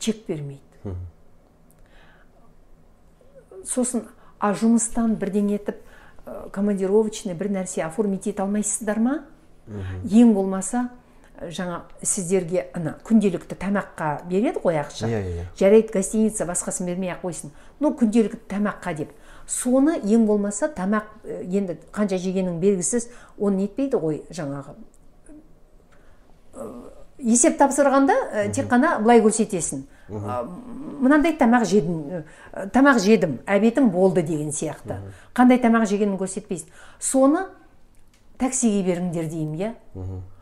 чек 0.00 0.24
бермейді 0.26 0.96
сосын 3.68 4.06
а 4.42 4.52
жұмыстан 4.58 5.16
бірдеңе 5.20 5.58
етіп 5.58 5.80
командировочный 6.52 7.34
бір 7.34 7.50
нәрсе 7.50 7.84
оформить 7.84 8.26
ете 8.26 8.42
алмайсыздар 8.42 9.00
ма? 9.00 9.14
Ең 9.66 10.32
болмаса 10.34 10.88
ә, 11.38 11.50
жаңа 11.50 11.82
сіздерге 12.02 12.68
ана 12.74 12.96
күнделікті 13.06 13.58
тамаққа 13.58 14.12
береді 14.28 14.62
ғой 14.62 14.80
ақша. 14.82 15.08
Иә, 15.08 15.20
иә, 15.22 15.34
иә. 15.42 15.46
жарайды 15.58 15.92
гостиница 15.92 16.46
басқасын 16.46 16.86
бермей 16.86 17.12
ақ 17.14 17.22
қойсын. 17.26 17.52
Ну 17.80 17.94
күнделікті 17.94 18.46
тамаққа 18.50 18.94
деп. 18.94 19.12
Соны 19.46 19.98
ең 19.98 20.26
болмаса 20.26 20.68
тамақ 20.68 21.10
ә, 21.24 21.42
енді 21.42 21.78
қанша 21.92 22.18
жегенің 22.18 22.58
белгісіз 22.62 23.08
оны 23.38 23.64
нетпейді 23.64 23.98
ғой 24.02 24.22
жаңағы 24.30 24.76
есеп 27.22 27.58
тапсырғанда 27.60 28.14
ә, 28.14 28.44
тек 28.52 28.68
қана 28.70 28.96
былай 29.02 29.22
көрсетесің. 29.24 29.84
Ә, 30.12 30.38
мынандай 31.02 31.36
тамақ 31.38 31.64
жедім 31.68 32.22
ә, 32.52 32.66
тамақ 32.74 32.98
жедім 33.02 33.38
обедім 33.46 33.90
болды 33.94 34.22
деген 34.26 34.52
сияқты. 34.52 34.98
Қандай 35.34 35.60
тамақ 35.62 35.86
жегенін 35.90 36.18
көрсетпейсің. 36.20 36.70
Соны 37.00 37.46
таксиге 38.38 38.82
беріңдер 38.90 39.30
деймін 39.30 39.58
иә. 39.60 39.72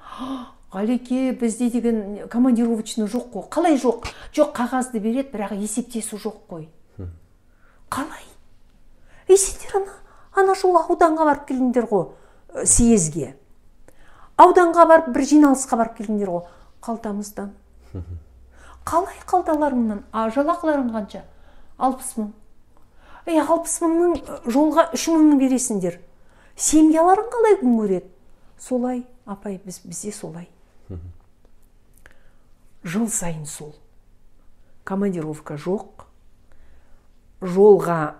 Ғалеке 0.71 1.33
бізде 1.35 1.71
деген 1.71 2.29
командировочный 2.31 3.09
жоқ 3.11 3.33
қой. 3.33 3.49
Қалай 3.51 3.75
жоқ? 3.75 4.07
Жоқ 4.33 4.53
қағазды 4.55 5.01
береді 5.03 5.33
бірақ 5.33 5.57
есептесу 5.59 6.16
жоқ 6.16 6.45
қой. 6.49 6.69
Қалай? 7.90 8.23
Ей 9.29 9.38
сендер 9.38 9.81
ана 9.81 9.97
ана 10.38 10.55
жолы 10.55 10.79
ауданға 10.85 11.27
барып 11.27 11.49
келдіңдер 11.49 11.88
ғой 11.90 12.07
ә, 12.55 12.64
съезге. 12.66 13.35
Ауданға 14.40 14.87
барып 14.87 15.11
бір 15.14 15.27
жиналысқа 15.27 15.77
барып 15.77 15.99
келдіңдер 15.99 16.31
ғой. 16.31 16.47
Қалтамыздан 16.85 17.53
қалай 18.88 19.19
қалталарыңнан 19.29 20.05
а 20.12 20.29
жалақыларың 20.33 20.90
қанша? 20.95 21.25
Алпыс 21.79 22.14
мың. 22.19 22.31
Ей 23.29 23.40
алпыс 23.40 23.77
мыңның 23.85 24.14
жолға 24.51 24.88
үш 24.97 25.07
мыңын 25.12 25.38
бересіңдер. 25.40 25.99
Семьяларың 26.57 27.29
қалай 27.33 27.59
күн 27.61 27.77
көреді? 27.79 28.09
Солай 28.59 29.05
апай 29.27 29.61
біз 29.64 29.81
бізде 29.85 30.12
солай. 30.12 30.49
Жыл 32.85 33.09
сайын 33.09 33.45
сол. 33.47 33.75
Командировка 34.85 35.55
жоқ. 35.61 36.07
Жолға 37.40 38.16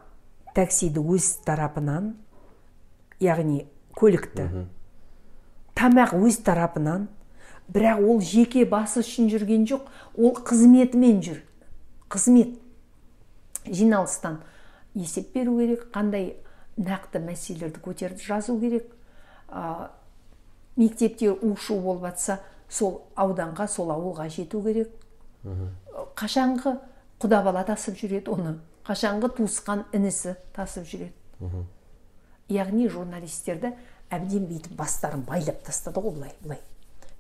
таксиді 0.55 1.01
өз 1.01 1.33
тарапынан 1.45 2.15
яғни 3.21 3.65
көлікті 3.97 4.47
тамақ 5.77 6.15
өз 6.17 6.41
тарапынан 6.45 7.09
бірақ 7.73 8.03
ол 8.03 8.21
жеке 8.21 8.65
басы 8.67 9.01
үшін 9.05 9.31
жүрген 9.31 9.67
жоқ 9.71 9.89
ол 10.17 10.35
қызметімен 10.35 11.23
жүр. 11.23 11.41
Қызмет. 12.11 12.57
Жиналыстан 13.67 14.41
есеп 14.95 15.33
беру 15.35 15.59
керек 15.59 15.87
қандай 15.95 16.35
нақты 16.77 17.21
мәселелерді 17.23 17.83
көтеріп 17.85 18.23
жазу 18.25 18.59
керек. 18.61 18.89
А, 19.49 19.91
мектепте 20.77 21.31
у 21.31 21.57
шу 21.57 21.79
болып 21.81 22.09
жатса 22.09 22.41
сол 22.69 23.03
ауданға 23.17 23.69
сол 23.69 23.93
ауылға 23.93 24.29
жету 24.31 24.63
керек. 24.65 24.91
Қашанғы 26.17 26.79
құда 27.21 27.43
бала 27.45 27.65
тасып 27.69 27.99
жүреді 28.01 28.33
оны 28.33 28.57
қашанғы 28.87 29.31
туысқан 29.37 29.85
інісі 29.97 30.37
тасып 30.57 30.89
жүреді. 30.89 31.13
Яғни 32.51 32.89
журналистерді 32.91 33.75
әбден 34.11 34.49
бүйтіп 34.51 34.75
бастарын 34.79 35.23
байлап 35.27 35.63
тастады 35.67 36.01
ғой 36.03 36.17
былай 36.17 36.35
былай. 36.43 36.61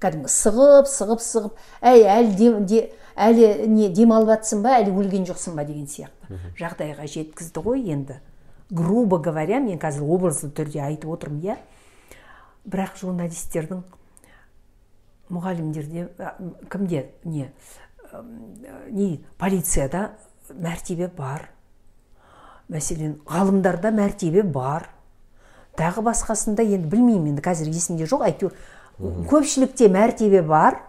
Кәдімгі 0.00 0.30
сығып 0.32 0.88
сығып 0.88 1.20
сығып 1.20 1.58
әй 1.82 2.04
әлі 2.08 2.34
дем- 2.38 2.66
де, 2.66 2.80
әлі 3.16 3.66
не 3.68 3.88
демалып 3.92 4.30
жатсың 4.34 4.62
ба 4.64 4.76
әлі 4.80 4.94
өлген 4.96 5.26
жоқсың 5.28 5.54
ба? 5.56 5.64
деген 5.64 5.86
сияқты. 5.86 6.38
Жағдайға 6.58 7.06
жеткізді 7.06 7.60
ғой 7.64 7.84
енді. 7.92 8.20
Грубо 8.70 9.18
говоря 9.18 9.60
мен 9.60 9.78
қазір 9.78 10.02
образды 10.06 10.48
түрде 10.48 10.80
айтып 10.80 11.10
отырмын 11.10 11.40
иә. 11.42 11.56
Бірақ 12.70 12.96
журналистердің 13.00 13.82
мұғалімдерде 15.30 16.08
кімде 16.70 17.06
не 17.24 17.50
не 18.90 19.20
полицияда 19.38 20.10
мәртебе 20.54 21.08
бар. 21.08 21.50
Мәселен 22.70 23.18
ғалымдарда 23.26 23.90
мәртебе 23.94 24.42
бар. 24.42 24.88
Тағы 25.78 26.02
басқасында 26.06 26.62
енді 26.62 26.88
білмеймін 26.90 27.34
енді 27.34 27.42
қазір 27.42 27.70
есімде 27.70 28.06
жоқ 28.10 28.24
әйтеуір 28.26 28.54
көпшілікте 29.00 29.88
мәртебе 29.88 30.42
бар 30.42 30.80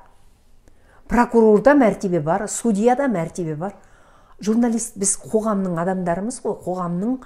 прокурорда 1.07 1.75
мәртебе 1.75 2.19
бар 2.19 2.47
судьяда 2.47 3.07
мәртебе 3.07 3.55
бар. 3.55 3.75
Журналист 4.41 4.97
біз 4.97 5.15
қоғамның 5.21 5.77
адамдарымыз 5.83 6.41
ғой 6.43 6.57
қоғамның 6.65 7.17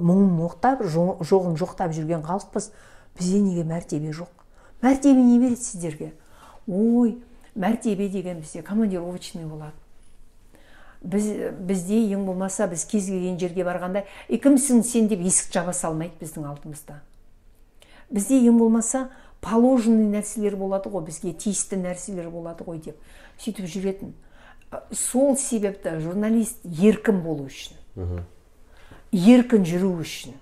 мұңын 0.00 0.30
моқтап 0.38 0.82
жо- 0.82 1.18
жоғын 1.22 1.58
жоқтап 1.60 1.92
жүрген 1.92 2.24
халықпыз. 2.24 2.70
Бізде 3.18 3.40
неге 3.40 3.64
мәртебе 3.64 4.10
жоқ? 4.10 4.30
Мәртебе 4.82 5.22
не 5.22 5.38
береді 5.38 5.60
сіздерге? 5.60 6.12
Ой 6.66 7.18
мәртебе 7.54 8.08
деген 8.08 8.40
бізде 8.40 8.62
командировочный 8.62 9.44
болады. 9.46 9.74
Біз 11.02 11.28
бізде 11.60 12.00
ең 12.14 12.24
болмаса 12.24 12.66
біз 12.66 12.84
кез 12.84 13.06
келген 13.06 13.38
жерге 13.38 13.64
барғанда 13.64 14.04
кімсің 14.30 14.82
сен? 14.82 15.08
деп 15.08 15.20
есік 15.20 15.52
жаба 15.52 15.72
салмайды 15.72 16.14
біздің 16.20 16.48
алдымызда. 16.48 17.02
Бізде 18.10 18.40
ең 18.40 18.58
болмаса 18.58 19.10
положенный 19.44 20.08
нәрселер 20.16 20.56
болады 20.56 20.90
ғой 20.90 21.04
бізге 21.06 21.34
тиісті 21.36 21.76
нәрселер 21.82 22.30
болады 22.32 22.64
ғой 22.64 22.80
деп 22.80 22.96
сөйтіп 23.38 23.68
жүретін. 23.68 24.14
Ә, 24.72 24.80
сол 24.90 25.36
себепті 25.36 25.98
журналист 26.00 26.64
еркін 26.64 27.20
болу 27.22 27.46
үшін 27.50 28.24
еркін 29.12 29.66
жүру 29.68 29.92
үшін 30.02 30.34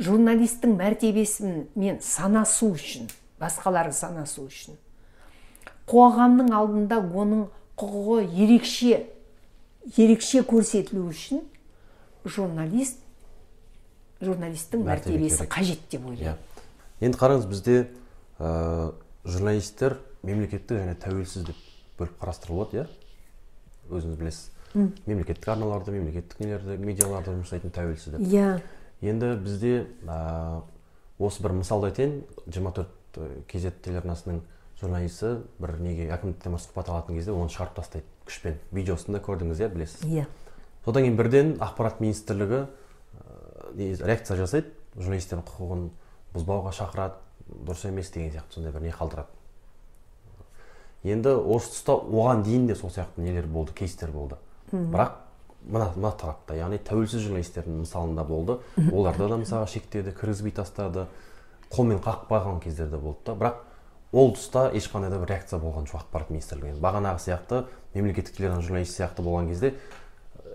журналисттің 0.00 0.74
мәртебесімен 0.80 2.00
санасу 2.02 2.72
үшін 2.74 3.10
басқалары 3.40 3.92
санасу 3.92 4.46
үшін 4.48 4.78
қоғамның 5.90 6.50
алдында 6.56 6.98
оның 7.04 7.46
құқығы 7.80 8.24
ерекше 8.44 9.04
ерекше 9.96 10.42
көрсетілу 10.46 11.06
үшін 11.12 11.44
журналист 12.24 12.98
журналисттің 14.20 14.84
Мәртебе 14.84 15.16
мәртебесі 15.18 15.46
қажет 15.48 15.86
деп 15.90 16.02
иә. 16.02 16.10
ойлаймын. 16.10 16.49
Енді 17.00 17.18
қараңыз 17.20 17.48
бізде 17.48 17.76
ә, 18.38 18.92
журналистер 19.24 19.98
мемлекеттік 20.22 20.76
және 20.80 20.96
тәуелсіз 21.00 21.46
деп 21.48 21.60
бөліп 21.98 22.16
қарастырылады 22.20 22.82
иә? 22.82 22.86
Өзіңіз 23.90 24.18
білесіз. 24.20 24.50
Мемлекеттік 25.06 25.48
арналарды 25.50 25.94
мемлекеттік 25.96 26.40
нелерді 26.40 26.76
медиаларды 26.80 27.34
жұмыс 27.34 27.48
жасайтын 27.48 27.72
тәуелсіз 27.74 28.14
деп. 28.14 28.26
Иә. 28.28 28.60
Енді 29.00 29.34
бізде 29.40 29.86
ә, 30.06 30.62
осы 31.18 31.42
бір 31.42 31.56
мысалды 31.58 31.90
айтайын. 31.90 32.20
24 32.46 33.44
кз 33.50 33.72
телеарнасының 33.84 34.42
журналисі 34.80 35.38
бір 35.60 35.78
неге 35.82 36.10
әкімдіктен 36.14 36.54
бір 36.54 36.62
сұхбат 36.62 36.92
алатын 36.92 37.18
кезде 37.18 37.34
оны 37.34 37.52
шығарып 37.52 37.80
тастайды 37.80 38.06
күшпен. 38.28 38.60
Видеосын 38.72 39.16
да 39.16 39.22
көрдіңіз 39.24 39.64
иә 39.64 39.70
білесіз. 39.72 40.04
Иә. 40.06 40.28
Содан 40.84 41.04
кейін 41.04 41.18
бірден 41.18 41.56
ақпарат 41.60 42.00
министрлігі 42.00 42.62
ә, 42.62 43.96
реакция 44.04 44.38
жасайды. 44.38 44.70
Журналистердің 44.96 45.44
құқығын 45.50 45.88
бұзбауға 46.34 46.72
шақырады 46.76 47.14
дұрыс 47.66 47.86
емес 47.88 48.10
деген 48.14 48.30
сияқты 48.32 48.54
сондай 48.54 48.72
бір 48.72 48.86
не 48.86 48.92
қалдырады. 48.94 49.28
Енді 51.02 51.32
осы 51.40 51.72
тұста 51.72 51.96
оған 51.96 52.44
дейін 52.44 52.66
де 52.68 52.76
сол 52.76 52.90
сияқты 52.90 53.24
нелер 53.24 53.46
болды 53.46 53.72
кейстер 53.72 54.10
болды. 54.12 54.36
Бірақ 54.70 55.16
мына 55.64 55.90
мына 55.96 56.12
тарапта 56.12 56.54
яғни 56.54 56.78
тәуелсіз 56.84 57.24
журналистердің 57.24 57.80
мысалында 57.82 58.24
болды. 58.24 58.58
Оларды 58.92 59.28
да 59.28 59.38
мысалға 59.40 59.66
шектеді 59.72 60.12
кіргізбей 60.12 60.52
тастады 60.52 61.06
қолмен 61.72 62.02
қақпаған 62.04 62.60
кездер 62.62 62.90
де 62.92 63.00
болды 63.00 63.24
да. 63.26 63.34
Бірақ 63.34 63.54
ол 64.12 64.34
тұста 64.34 64.68
ешқандай 64.76 65.10
да 65.10 65.18
бір 65.22 65.34
реакция 65.34 65.60
болған 65.60 65.88
жоқ 65.88 66.04
ақпарат 66.04 66.30
министрлігінен. 66.30 66.80
Бағанағы 66.82 67.24
сияқты 67.24 67.64
мемлекеттік 67.94 68.36
телеарна 68.36 68.60
журналист 68.60 68.98
сияқты 68.98 69.24
болған 69.24 69.48
кезде 69.48 69.74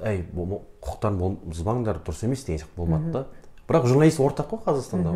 әй 0.04 0.26
құқықтарын 0.36 1.40
бұзбаңдар 1.50 2.02
дұрыс 2.06 2.26
емес 2.28 2.46
деген 2.46 2.62
сияқты 2.64 2.78
болмады 2.78 3.12
да. 3.14 3.26
Бірақ 3.68 3.88
журналист 3.88 4.20
ортақ 4.20 4.52
қой 4.52 4.64
қазақстанда. 4.66 5.16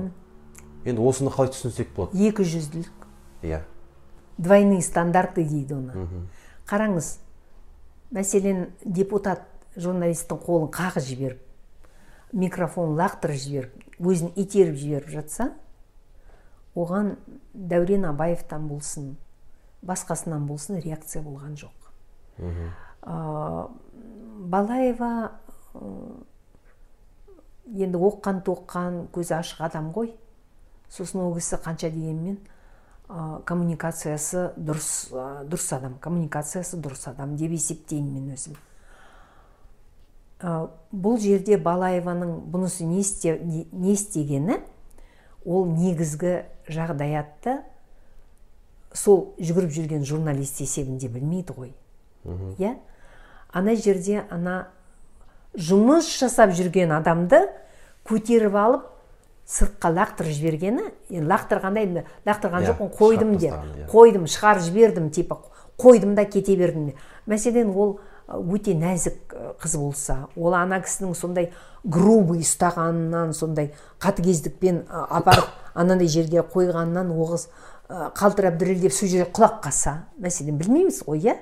Енді 0.86 1.04
осыны 1.04 1.34
қалай 1.34 1.52
түсінсек 1.54 1.94
болады? 1.96 2.20
Екі 2.30 2.46
жүзділік 2.48 3.08
иә. 3.44 3.64
Двойные 4.38 4.82
стандарты 4.82 5.44
дейді 5.44 5.80
оны. 5.80 6.08
Қараңыз 6.70 7.18
мәселен 8.16 8.70
депутат 8.86 9.46
журналисттің 9.76 10.42
қолын 10.46 10.70
қағып 10.74 11.06
жіберіп 11.06 11.46
микрофон 12.32 12.96
лақтырып 13.00 13.42
жіберіп 13.42 14.06
өзін 14.06 14.32
итеріп 14.36 14.78
жіберіп 14.78 15.10
жатса 15.14 15.52
оған 16.78 17.16
дәурен 17.54 18.06
абаевтан 18.10 18.68
болсын 18.70 19.16
басқасынан 19.86 20.46
болсын 20.48 20.80
реакция 20.84 21.24
болған 21.24 21.56
жоқ. 21.60 21.92
Ә, 23.02 23.70
балаева 24.52 25.12
ә, 25.74 25.92
енді 27.74 28.02
оққан 28.10 28.44
тоққан 28.46 29.06
көзі 29.16 29.38
ашық 29.40 29.66
адам 29.70 29.92
ғой. 29.96 30.14
Сосын 30.90 31.22
ол 31.22 31.36
кісі 31.38 31.60
қанша 31.64 31.90
дегенмен 31.94 32.40
ә, 33.10 33.42
коммуникациясы 33.46 34.50
дұрыс 34.58 35.10
ә, 35.14 35.46
дұрыс 35.50 35.70
адам 35.78 35.98
коммуникациясы 36.02 36.78
дұрыс 36.82 37.08
адам 37.12 37.36
деп 37.38 37.52
есептеймін 37.56 38.14
мен 38.18 38.34
өзім. 38.36 38.58
Ә, 40.40 40.70
бұл 40.92 41.20
жерде 41.22 41.58
балаеваның 41.58 42.36
бұнысы 42.52 42.86
не, 42.88 43.02
істе- 43.04 43.40
не 43.44 43.66
не 43.72 43.94
істегені 43.94 44.60
ол 45.46 45.66
негізгі 45.70 46.44
жағдаятты 46.68 47.60
сол 48.94 49.34
жүгіріп 49.40 49.72
жүрген 49.76 50.06
журналист 50.06 50.62
есебінде 50.62 51.10
білмейді 51.10 51.54
ғой. 51.56 51.74
Иә? 52.58 52.78
Ана 53.54 53.76
жерде 53.76 54.24
ана 54.30 54.68
жұмыс 55.58 56.10
жасап 56.20 56.52
жүрген 56.58 56.92
адамды 56.94 57.44
көтеріп 58.06 58.56
алып 58.60 58.88
сыртқа 59.50 59.90
лақтырып 59.96 60.36
жібергені 60.36 60.84
енді 61.10 61.26
лақтырғанда 61.30 61.82
енді 61.88 62.04
лақтырған 62.28 62.62
Иә, 62.64 62.70
жоқпын 62.70 62.92
қойдым 63.00 63.32
шығарып 63.34 63.40
де. 63.40 63.50
тастаған, 63.50 63.80
иә. 63.80 63.88
қойдым 63.90 64.28
шығарып 64.30 64.64
жібердім 64.68 65.10
типа 65.10 65.40
қойдым 65.80 66.14
да 66.16 66.26
кете 66.26 66.56
бердім 66.56 66.92
мәселен 67.26 67.74
ол 67.74 68.00
өте 68.30 68.76
нәзік 68.78 69.34
қыз 69.58 69.78
болса 69.82 70.28
ол 70.38 70.54
ана 70.54 70.78
кісінің 70.86 71.16
сондай 71.18 71.50
грубый 71.84 72.44
ұстағанынан 72.46 73.34
сондай 73.34 73.72
қатыгездікпен 74.04 74.84
апарып 75.10 75.50
анандай 75.74 76.08
жерге 76.08 76.44
қойғанынан 76.46 77.10
ол 77.10 77.34
қыз 77.34 77.48
қалтырап 77.90 78.60
дірілдеп 78.62 78.94
сол 78.94 79.10
жерге 79.10 79.32
құлап 79.34 79.64
қалса 79.66 80.04
мәселен 80.22 80.60
білмейміз 80.62 81.02
ғой 81.08 81.24
иә? 81.26 81.38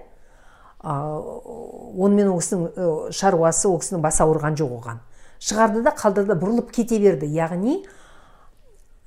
Онымен 0.87 2.29
ол 2.31 2.39
кісінің 2.39 3.11
шаруасы 3.11 3.67
ол 3.67 3.81
кісінің 3.81 4.03
басы 4.05 4.23
ауырған 4.23 4.55
жоқ 4.55 4.75
оған. 4.79 5.01
Шығарды 5.43 5.83
да 5.83 5.91
қалдырды 5.97 6.37
бұрылып 6.39 6.71
кете 6.71 6.99
берді. 7.01 7.27
Яғни 7.27 7.81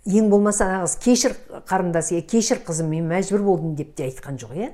ең 0.07 0.31
болмаса 0.31 0.65
ана 0.67 0.85
қыз 0.85 0.97
кешір 1.05 1.35
қарындас 1.69 2.13
е 2.17 2.23
кешір 2.23 2.63
қызым 2.65 2.89
мен 2.95 3.09
мәжбүр 3.11 3.43
болдым 3.45 3.75
деп 3.77 3.95
те 3.97 4.09
айтқан 4.09 4.39
жоқ 4.41 4.55
иә 4.57 4.71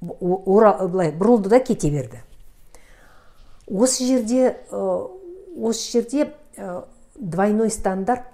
былай 0.00 1.12
бұрылды 1.12 1.48
да 1.48 1.60
кете 1.60 1.90
берді. 1.90 2.22
Осы 3.66 4.06
жерде 4.06 4.56
осы 4.70 5.90
жерде 5.92 6.32
двойной 7.14 7.70
стандарт 7.70 8.28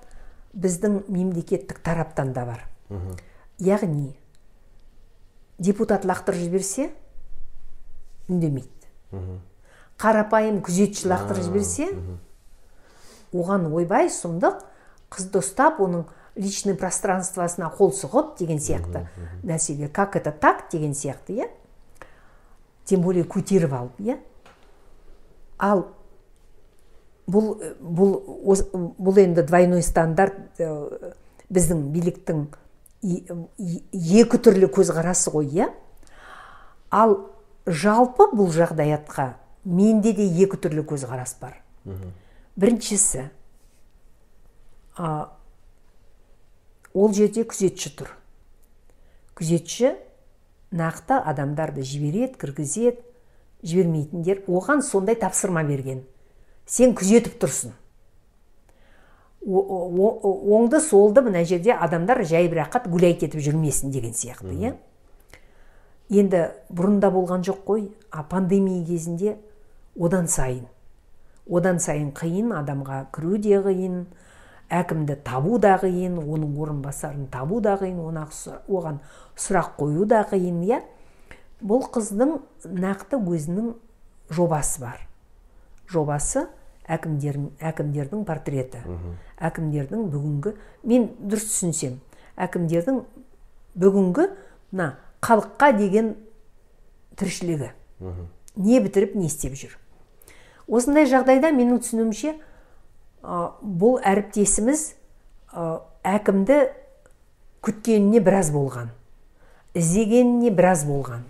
біздің 0.54 1.04
мемлекеттік 1.08 1.80
тараптан 1.82 2.32
да 2.32 2.44
бар. 2.46 2.66
Яғни 3.58 4.12
депутат 5.58 6.04
лақтырып 6.04 6.42
жіберсе 6.42 6.90
үндемейді. 8.28 8.68
Қарапайым 10.02 10.60
күзетші 10.66 11.08
лақтырып 11.12 11.46
жіберсе 11.46 11.88
оған 13.32 13.70
ойбай 13.72 14.10
сұмдық 14.10 14.60
қызды 15.12 15.42
ұстап 15.42 15.80
оның 15.84 16.06
личный 16.36 16.74
пространствосына 16.78 17.68
қол 17.76 17.92
сұғып 17.92 18.36
деген 18.38 18.60
сияқты 18.62 19.06
нәрселер 19.44 19.90
как 19.92 20.16
это 20.16 20.32
так? 20.32 20.68
деген 20.72 20.94
сияқты 20.94 21.36
иә? 21.36 21.48
Тем 22.84 23.02
более 23.02 23.24
көтеріп 23.24 23.74
алып 23.76 24.00
иә? 24.00 24.18
Ал 25.58 25.86
бұл 27.28 27.52
бұл 27.80 28.16
бұл 28.98 29.20
енді 29.20 29.44
двойной 29.46 29.82
стандарт 29.82 30.58
э, 30.58 31.12
біздің 31.52 31.84
биліктің 31.92 32.46
екі 33.02 34.38
түрлі 34.38 34.70
көзқарасы 34.72 35.30
ғой 35.34 35.52
иә? 35.52 35.68
Ал 36.90 37.18
жалпы 37.66 38.30
бұл 38.32 38.50
жағдаятқа 38.54 39.34
менде 39.64 40.12
де 40.16 40.26
екі 40.26 40.56
түрлі 40.56 40.86
көзқарас 40.88 41.36
бар. 41.40 41.60
Біріншісі 42.56 43.28
а, 44.96 45.32
ол 46.94 47.12
жерде 47.14 47.44
күзетші 47.48 47.92
тұр. 47.96 48.10
Күзетші 49.38 49.94
нақты 50.72 51.18
адамдарды 51.18 51.84
жібереді 51.86 52.36
кіргізеді 52.40 53.00
жібермейтіндер 53.62 54.42
оған 54.48 54.82
сондай 54.82 55.16
тапсырма 55.16 55.62
берген. 55.64 56.02
Сен 56.66 56.96
күзетіп 56.98 57.38
тұрсың. 57.42 57.72
Оңды 59.42 60.80
солды 60.80 61.22
мына 61.22 61.44
жерде 61.44 61.72
адамдар 61.74 62.22
жайбірақат 62.26 62.86
гулять 62.90 63.24
етіп 63.24 63.42
жүрмесін 63.42 63.90
деген 63.90 64.14
сияқты 64.14 64.52
иә? 64.54 64.76
Енді 66.12 66.44
бұрында 66.70 67.10
болған 67.10 67.42
жоқ 67.42 67.64
қой. 67.66 67.88
А 68.10 68.22
пандемия 68.22 68.84
кезінде 68.86 69.38
одан 69.96 70.28
сайын 70.28 70.68
одан 71.50 71.80
сайын 71.82 72.12
қиын 72.14 72.52
адамға 72.54 73.06
кіру 73.14 73.38
де 73.42 73.58
қиын 73.62 74.04
әкімді 74.72 75.18
табу 75.24 75.58
да 75.60 75.76
қиын 75.82 76.16
оның 76.22 76.56
орынбасарын 76.64 77.28
табу 77.32 77.60
да 77.60 77.76
қиын 77.80 78.00
оған 78.00 79.00
сұрақ 79.36 79.74
қою 79.78 80.06
да 80.08 80.22
қиын 80.30 80.62
иә? 80.64 80.80
Бұл 81.62 81.84
қыздың 81.92 82.38
нақты 82.64 83.20
өзінің 83.20 83.74
жобасы 84.32 84.80
бар. 84.82 85.04
Жобасы 85.92 86.46
әкімдердің 86.88 87.50
әкімдердің 87.60 88.24
портреті. 88.26 88.80
Әкімдердің 89.38 90.08
бүгінгі 90.10 90.54
мен 90.88 91.10
дұрыс 91.20 91.46
түсінсем 91.52 92.00
әкімдердің 92.40 93.02
бүгінгі 93.78 94.26
мына 94.72 94.88
халыққа 95.22 95.72
деген 95.78 96.14
тіршілігі. 97.20 97.70
Не 98.56 98.80
бітіріп 98.80 99.14
не 99.14 99.28
істеп 99.28 99.54
жүр. 99.58 99.76
Осындай 100.66 101.06
жағдайда 101.06 101.52
менің 101.54 101.82
түсінуімше 101.84 102.34
бұл 103.22 104.00
әріптесіміз 104.02 104.88
ә, 105.54 105.80
әкімді 106.02 106.58
күткеніне 107.62 108.20
біраз 108.20 108.50
болған 108.54 108.90
іздегеніне 109.74 110.50
біраз 110.50 110.84
болған. 110.84 111.24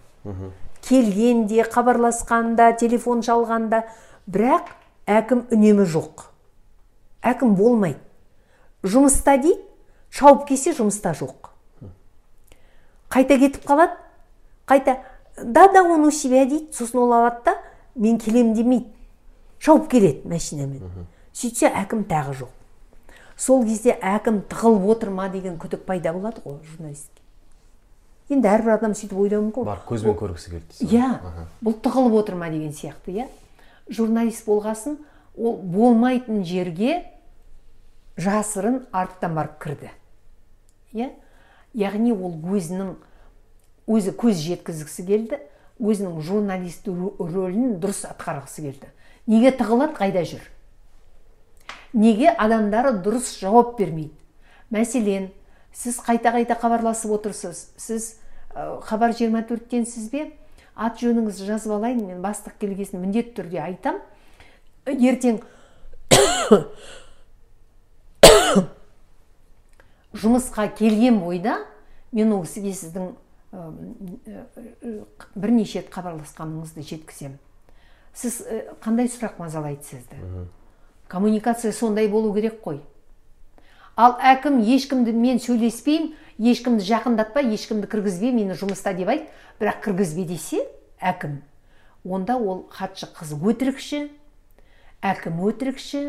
Келгенде 0.82 1.62
хабарласқанда 1.70 2.72
телефон 2.78 3.22
шалғанда 3.22 3.84
бірақ 4.26 4.72
әкім 5.06 5.44
үнемі 5.54 5.86
жоқ. 5.86 6.26
Әкім 7.22 7.54
болмайды. 7.58 8.00
Жұмыста 8.82 9.36
дейді 9.38 9.60
шауып 10.10 10.48
келсе 10.48 10.74
жұмыста 10.74 11.14
жоқ. 11.14 11.52
Қайта 13.12 13.38
кетіп 13.38 13.66
қалады. 13.68 13.94
Қайта 14.66 14.98
да 15.38 15.68
да 15.72 15.84
он 15.84 16.04
у 16.06 16.10
себя 16.10 16.44
дейді 16.46 16.72
сосын 16.74 17.04
ол 17.04 17.12
алады 17.12 17.44
да 17.44 17.56
мен 17.94 18.18
келем 18.18 18.54
демейді. 18.54 18.90
Шауып 19.58 19.88
келеді 19.88 20.28
машинамен. 20.28 21.06
Сөйтсе 21.32 21.70
әкім 21.72 22.04
тағы 22.08 22.36
жоқ. 22.42 22.50
Сол 23.36 23.64
кезде 23.66 23.96
әкім 23.96 24.42
тығылып 24.50 24.88
отыр 24.96 25.10
ма 25.10 25.28
деген 25.32 25.56
күдік 25.58 25.86
пайда 25.86 26.12
болады 26.12 26.42
ғой 26.44 26.58
журналистке. 26.66 27.22
Енді 28.32 28.48
әрбір 28.48 28.76
адам 28.76 28.92
сөйтіп 28.96 29.18
ойлауы 29.18 29.48
мүмкін 29.48 29.66
бар 29.66 29.80
көзбен 29.88 30.14
көргісі 30.20 30.52
келді 30.52 30.68
дейсіз 30.70 30.92
иә 30.92 31.08
бұл 31.64 31.74
тығылып 31.84 32.18
отыр 32.20 32.36
ма 32.38 32.50
деген 32.52 32.72
сияқты 32.76 33.16
иә. 33.16 33.26
Журналист 33.90 34.46
болғасын 34.46 34.98
ол 35.36 35.56
болмайтын 35.56 36.44
жерге 36.44 37.02
жасырын 38.16 38.82
арттан 38.92 39.34
барып 39.34 39.58
кірді 39.64 39.90
иә. 40.92 41.10
Яғни 41.74 42.12
ол 42.12 42.36
өзінің 42.52 42.94
өзі 43.88 44.14
көз 44.14 44.44
жеткізгісі 44.44 45.06
келді 45.08 45.40
өзінің 45.80 46.20
журналист 46.22 46.86
рөлін 46.86 47.78
дұрыс 47.82 48.04
атқарғысы 48.06 48.68
келді. 48.68 48.92
Неге 49.26 49.50
тығылады? 49.56 49.96
Қайда 49.96 50.22
жүр? 50.28 50.44
Неге 51.92 52.30
адамдары 52.30 52.94
дұрыс 53.04 53.38
жауап 53.40 53.78
бермейді? 53.78 54.14
Мәселен 54.72 55.30
сіз 55.72 55.98
қайта 56.04 56.32
қайта 56.34 56.56
хабарласып 56.58 57.12
отырсыз 57.18 57.70
сіз 57.76 58.14
хабар 58.52 59.12
24-тенсіз 59.16 60.10
бе? 60.12 60.30
Ат 60.74 61.00
жөніңізді 61.02 61.46
жазып 61.50 61.72
алайын 61.76 62.06
мен 62.06 62.22
бастық 62.24 62.56
келгесін 62.60 63.02
міндетті 63.04 63.42
түрде 63.42 63.60
айтам. 63.60 64.00
Ертең 64.86 65.42
жұмысқа 70.12 70.66
келген 70.76 71.20
бойда 71.20 71.58
мен 72.12 72.32
ол 72.32 72.42
кісіге 72.46 72.72
сіздің 72.76 73.12
бірнеше 75.36 75.82
рет 75.82 75.92
хабарласқаныңызды 75.92 76.84
жеткіземін 76.88 77.38
сіз 78.16 78.40
қандай 78.84 79.08
сұрақ 79.12 79.38
мазалайды 79.40 79.84
сізді? 79.84 80.16
Коммуникация 81.12 81.72
сондай 81.76 82.08
болу 82.08 82.32
керек 82.32 82.62
қой. 82.64 82.80
Ал 84.00 84.16
әкім 84.16 84.62
ешкімді 84.64 85.12
мен 85.12 85.36
сөйлеспеймін 85.44 86.14
ешкімді 86.40 86.86
жақындатпа 86.88 87.44
ешкімді 87.52 87.90
кіргізбе 87.92 88.32
мені 88.32 88.56
жұмыста 88.56 88.94
деп 88.96 89.12
айт. 89.12 89.28
Бірақ 89.60 89.82
кіргізбе 89.84 90.24
десе 90.24 90.64
әкім 90.96 91.42
онда 92.08 92.38
ол 92.40 92.64
хатшы 92.72 93.10
қыз 93.12 93.36
өтірікші 93.36 94.06
әкім 95.04 95.44
өтірікші. 95.52 96.04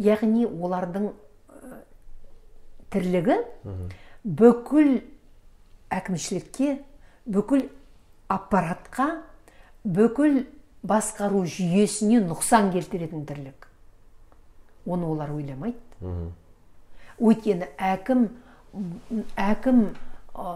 Яғни 0.00 0.46
олардың 0.48 1.10
тірлігі 2.88 3.42
бүкіл 4.24 4.94
әкімшілікке 5.92 6.78
бүкіл 7.28 7.66
аппаратқа 8.32 9.10
бүкіл 9.84 10.46
басқару 10.80 11.44
жүйесіне 11.44 12.22
нұқсан 12.24 12.72
келтіретін 12.72 13.26
тірлік. 13.28 13.69
Оны 14.86 15.06
олар 15.06 15.32
ойламайды. 15.34 15.78
Өйткені 17.20 17.66
әкім 17.76 18.28
әкім 19.36 19.80
ә, 20.34 20.54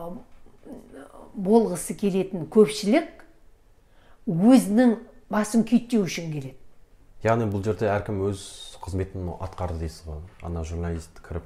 болғысы 1.35 1.97
келетін 1.99 2.47
көпшілік 2.55 3.25
өзінің 4.31 4.95
басын 5.33 5.64
күйттеу 5.68 6.05
үшін 6.07 6.31
келеді. 6.33 6.55
Яғни 7.25 7.49
бұл 7.53 7.64
жерде 7.64 7.89
әркім 7.93 8.22
өз 8.31 8.45
қызметін 8.85 9.31
атқарды 9.45 9.81
дейсіз 9.85 10.07
ғой. 10.09 10.22
Ана 10.45 10.62
журналист 10.64 11.20
кіріп 11.25 11.45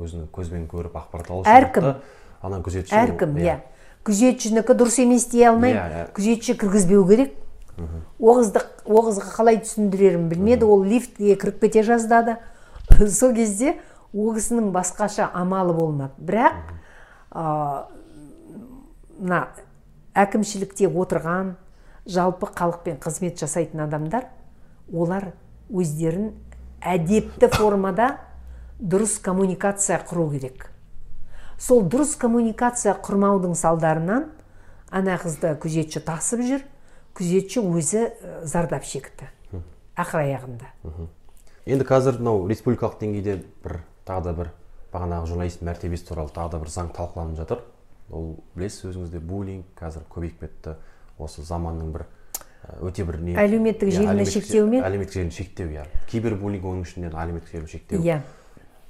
өзінің 0.00 0.28
көзбен 0.34 0.66
көріп 0.68 0.96
ақпарат 0.98 1.30
алу 1.30 1.44
Әркім. 1.48 1.90
ана 2.42 2.58
күзетші 2.64 2.96
әркім 2.98 3.36
иә. 3.40 3.58
күзетшінікі 4.04 4.74
дұрыс 4.76 4.98
емес 5.02 5.26
дей 5.30 5.46
алмаймын 5.48 5.78
Иә, 5.78 5.84
иә. 6.04 6.12
күзетші 6.12 6.56
кіргізбеу 6.60 7.06
керек. 7.08 7.34
Оғызды 8.20 8.62
оғызға 8.84 9.32
қалай 9.34 9.58
түсіндірерін 9.64 10.28
білмеді. 10.30 10.66
Ол 10.66 10.84
лифтке 10.84 11.34
кіріп 11.36 11.60
кете 11.64 11.82
жаздады. 11.86 12.38
Сол 13.08 13.34
кезде 13.34 13.76
ол 14.12 14.34
кісінің 14.36 14.70
басқаша 14.74 15.30
амалы 15.34 15.74
болмады. 15.74 16.14
Бірақ 16.18 16.74
мына 19.18 19.40
әкімшілікте 20.14 20.88
отырған 20.90 21.54
жалпы 22.06 22.50
халықпен 22.54 23.00
қызмет 23.02 23.40
жасайтын 23.40 23.86
адамдар 23.86 24.28
олар 24.92 25.32
өздерін 25.70 26.32
әдепті 26.84 27.48
формада 27.54 28.18
дұрыс 28.78 29.16
коммуникация 29.22 29.98
құру 30.06 30.28
керек. 30.34 30.68
Сол 31.58 31.82
дұрыс 31.88 32.14
коммуникация 32.20 32.94
құрмаудың 33.02 33.54
салдарынан 33.58 34.28
ана 34.90 35.18
қызды 35.22 35.54
күзетші 35.62 36.02
тасып 36.04 36.44
жүр. 36.44 36.64
Күзетші 37.14 37.62
өзі 37.62 38.04
зардап 38.44 38.84
шекті. 38.84 39.28
Ақыр 39.96 40.24
аяғында. 40.24 40.70
Енді 41.66 41.84
қазір 41.86 42.18
мынау 42.18 42.48
республикалық 42.50 42.98
деңгейде 43.00 43.36
бір 43.64 43.78
тағы 44.08 44.24
да 44.26 44.32
бір 44.40 44.50
бағанағы 44.94 45.28
журналист 45.30 45.62
мәртебесі 45.64 46.08
туралы 46.08 46.32
тағы 46.34 46.50
да 46.56 46.58
бір 46.64 46.72
заң 46.74 46.90
талқыланып 46.96 47.38
жатыр. 47.38 47.62
Ол 48.10 48.34
білесіз 48.56 48.90
өзіңіз 48.90 49.12
де 49.14 49.20
буллинг 49.22 49.64
қазір 49.78 50.02
көбейіп 50.12 50.42
кетті. 50.42 50.74
Осы 51.18 51.44
заманның 51.46 51.92
бір 51.94 52.04
өте 52.82 53.04
бір 53.06 53.20
не 53.22 53.36
Әлеуметтік 53.38 53.88
Иә, 53.88 53.94
желіні 54.00 54.10
әлеуметтік- 54.12 54.32
шектеу 54.34 54.66
ме? 54.66 54.80
әлеуметтік 54.82 55.12
желіні 55.14 55.30
шектеу 55.30 55.68
иә. 55.70 55.84
Кибербуллинг 56.10 56.64
оның 56.64 56.82
ішінде 56.82 57.10
әлеуметтік 57.14 57.52
желіні 57.54 57.68
шектеу. 57.70 58.00
Иә. 58.02 58.20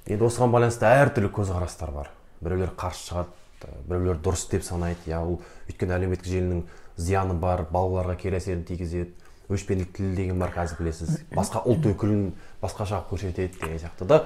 Енді 0.07 0.25
осыған 0.25 0.51
байланысты 0.51 0.89
әртүрлі 0.89 1.29
көзқарастар 1.31 1.91
бар. 1.93 2.09
Біреулер 2.41 2.73
қарсы 2.75 3.05
шығады 3.11 3.69
біреулер 3.87 4.17
дұрыс 4.25 4.49
деп 4.51 4.63
санайды. 4.63 4.99
Иә 5.07 5.21
ол 5.21 5.39
өйткені 5.69 5.95
әлеуметтік 5.99 6.25
желінің 6.33 6.63
зияны 6.97 7.33
бар 7.39 7.65
балаларға 7.71 8.15
кері 8.19 8.39
әсерін 8.39 8.63
тигізеді. 8.67 9.11
Өшпенділік 9.49 9.91
тілі 9.93 10.15
деген 10.17 10.39
бар 10.41 10.53
қазір 10.55 10.79
білесіз. 10.79 11.19
Басқа 11.35 11.61
ұлт 11.69 11.85
өкілін 11.91 12.31
басқаша 12.63 13.03
көрсетеді 13.11 13.59
деген 13.61 13.77
сияқты 13.83 14.07
да. 14.09 14.23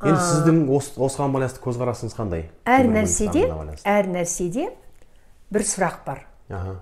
Енді 0.00 0.20
сіздің 0.22 0.60
ос- 0.72 0.94
осыған 0.96 1.32
байланысты 1.34 1.60
көзқарасыңыз 1.64 2.14
қандай? 2.16 2.46
Әр 2.64 2.86
нәрседе 2.86 3.42
әр 3.84 4.06
нәрседе 4.08 4.70
бір 5.50 5.66
сұрақ 5.66 5.98
бар. 6.06 6.22
Аха. 6.48 6.76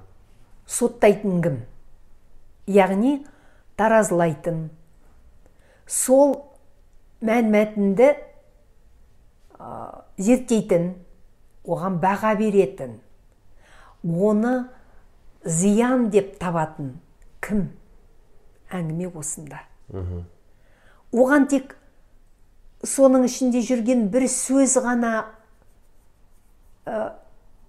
Соттайтын 0.67 1.41
кім? 1.43 1.57
Яғни 2.69 3.25
таразылайтын. 3.81 4.69
Сол 5.87 6.37
мән 7.25 7.49
мәтінді 7.51 8.13
ә, 9.59 10.05
зерттейтін 10.19 10.93
оған 11.65 11.97
баға 12.03 12.35
беретін. 12.39 12.99
Оны 14.05 14.69
зиян 15.49 16.09
деп 16.13 16.37
табатын 16.39 16.99
кім? 17.45 17.69
Әңгіме 18.71 19.09
осында. 19.17 19.63
Оған 21.13 21.49
тек 21.49 21.75
соның 22.85 23.25
ішінде 23.25 23.63
жүрген 23.65 24.09
бір 24.13 24.29
сөз 24.29 24.77
ғана 24.85 25.13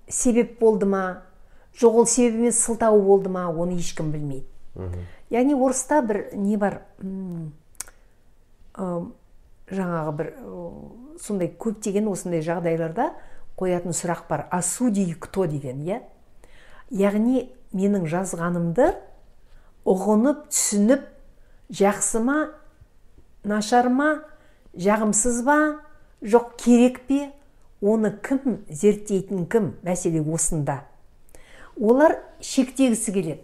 себеп 0.10 0.60
болды 0.60 0.86
ма? 0.86 1.24
Жоқ 1.80 2.02
ол 2.02 2.08
себеп 2.08 2.40
емес 2.42 2.60
сылтауы 2.66 3.02
болды 3.06 3.30
ма? 3.30 3.48
Оны 3.48 3.78
ешкім 3.80 4.12
білмейді. 4.12 4.46
Яғни 5.30 5.56
орыста 5.56 6.02
бір 6.02 6.30
не 6.34 6.58
бар? 6.58 6.82
М, 7.00 7.54
ы, 8.76 9.12
жаңағы 9.70 10.14
бір 10.18 10.32
ы, 10.34 10.72
сондай 11.22 11.52
көптеген 11.52 12.10
осындай 12.10 12.42
жағдайларда 12.42 13.12
қоятын 13.60 13.94
сұрақ 13.94 14.26
бар. 14.30 14.48
А 14.50 14.62
судьи 14.62 15.14
кто 15.14 15.46
деген 15.46 15.84
иә? 15.86 16.02
Яғни 16.90 17.50
менің 17.76 18.08
жазғанымды 18.10 18.94
ұғынып 19.90 20.48
түсініп 20.52 21.06
жақсы 21.74 22.22
ма 22.24 22.38
нашар 23.44 23.90
ма 23.94 24.10
жағымсыз 24.76 25.44
ба 25.48 25.60
жоқ 26.22 26.56
керек 26.62 27.02
пе? 27.08 27.30
Оны 27.82 28.12
кім 28.12 28.66
зерттейтін 28.68 29.46
кім? 29.48 29.72
Мәселе 29.88 30.20
осында. 30.20 30.82
Олар 31.80 32.18
шектегісі 32.44 33.14
келеді. 33.16 33.40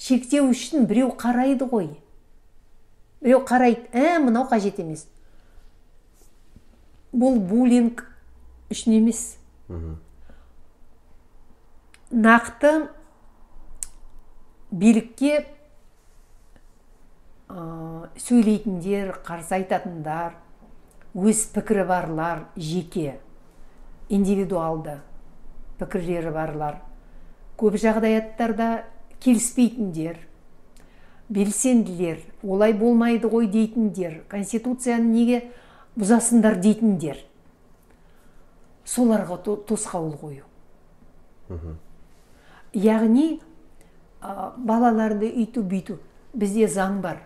Шектеу 0.00 0.48
үшін 0.50 0.88
біреу 0.90 1.12
қарайды 1.14 1.68
ғой. 1.70 1.92
Біреу 3.22 3.44
қарайды 3.46 3.86
ә 3.94 4.18
мынау 4.18 4.48
қажет 4.50 4.80
емес 4.82 5.06
бұл 7.12 7.38
буллинг 7.42 8.04
үшін 8.70 8.96
емес. 9.00 9.36
Нақты 12.10 12.88
билікке 14.70 15.46
ә, 17.48 18.06
сөйлейтіндер 18.16 19.16
қарсы 19.26 19.58
айтатындар 19.58 20.36
өз 21.14 21.46
пікірі 21.54 21.84
барлар 21.88 22.44
жеке 22.56 23.18
индивидуалды 24.08 25.00
пікірлері 25.80 26.30
барлар. 26.34 26.80
Көп 27.58 27.76
жағдаяттарда 27.80 28.84
келіспейтіндер 29.20 30.18
белсенділер 31.30 32.22
олай 32.42 32.72
болмайды 32.74 33.28
ғой 33.30 33.46
дейтіндер 33.50 34.22
конституцияны 34.30 35.10
неге 35.10 35.42
бұзасыңдар 35.98 36.58
дейтіндер. 36.62 37.18
Соларға 38.84 39.36
то- 39.44 39.60
тосқауыл 39.68 40.16
қою. 40.18 40.44
Яғни 42.72 43.40
балаларды 44.20 45.30
үйту 45.30 45.62
бүйту. 45.62 45.98
Бізде 46.32 46.68
заң 46.68 47.00
бар. 47.02 47.22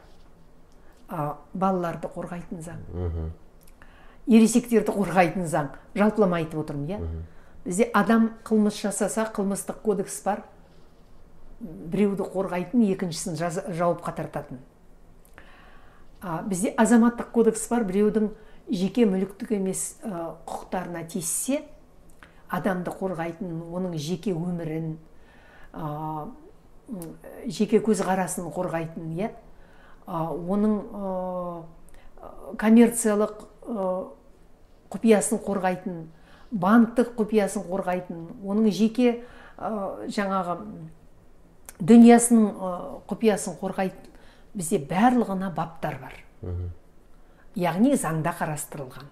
Ә, 1.09 1.37
балаларды 1.53 2.09
қорғайтын 2.09 2.63
заң. 2.65 2.83
Ересектерді 4.27 4.95
қорғайтын 4.95 5.47
заң. 5.47 5.73
Жалпылама 5.95 6.41
айтып 6.41 6.63
отырмын 6.63 6.89
иә? 6.89 7.01
Бізде 7.65 7.91
адам 7.93 8.31
қылмыс 8.45 8.81
жасаса 8.81 9.27
қылмыстық 9.35 9.83
кодекс 9.83 10.23
бар. 10.25 10.45
Біреуді 11.61 12.25
қорғайтын 12.33 12.83
екіншісін 12.93 13.37
жауапқа 13.37 14.15
тартатын. 14.17 14.59
А, 16.21 16.43
бізде 16.43 16.75
азаматтық 16.77 17.31
кодекс 17.33 17.69
бар. 17.69 17.85
Біреудің 17.85 18.31
жеке 18.71 19.05
мүліктік 19.05 19.53
емес 19.59 19.99
ә, 20.03 20.37
құқықтарына 20.47 21.05
тиіссе 21.09 21.65
адамды 22.49 22.93
қорғайтын 22.95 23.61
оның 23.75 23.97
жеке 24.01 24.33
өмірін 24.33 24.97
ә, 25.73 26.29
жеке 27.47 27.80
көзқарасын 27.85 28.51
қорғайтын 28.55 29.12
иә? 29.18 29.30
Оның 30.07 30.78
коммерциялық 32.61 33.47
құпиясын 34.93 35.41
қорғайтын 35.45 36.03
банктік 36.53 37.14
құпиясын 37.18 37.64
қорғайтын 37.66 38.26
оның 38.45 38.70
жеке 38.74 39.16
жаңағы 39.57 40.59
дүниясының 41.80 42.47
құпиясын 43.11 43.57
қорғайтын 43.61 44.12
бізде 44.55 44.78
барлығына 44.91 45.51
баптар 45.55 45.99
бар. 46.03 46.14
Яғни 47.59 47.95
заңда 47.99 48.35
қарастырылған. 48.39 49.09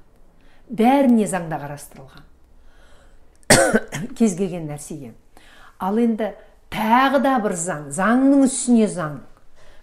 Бәріне 0.70 1.26
заңда 1.30 1.58
қарастырылған. 1.62 2.24
Кез 4.18 4.36
келген 4.38 4.66
нәрсеге. 4.70 5.12
Ал 5.78 5.98
енді 5.98 6.32
тағы 6.72 7.22
да 7.24 7.38
бір 7.44 7.56
заң 7.58 7.90
заңның 7.94 8.46
үстіне 8.48 8.88
заң. 8.88 9.20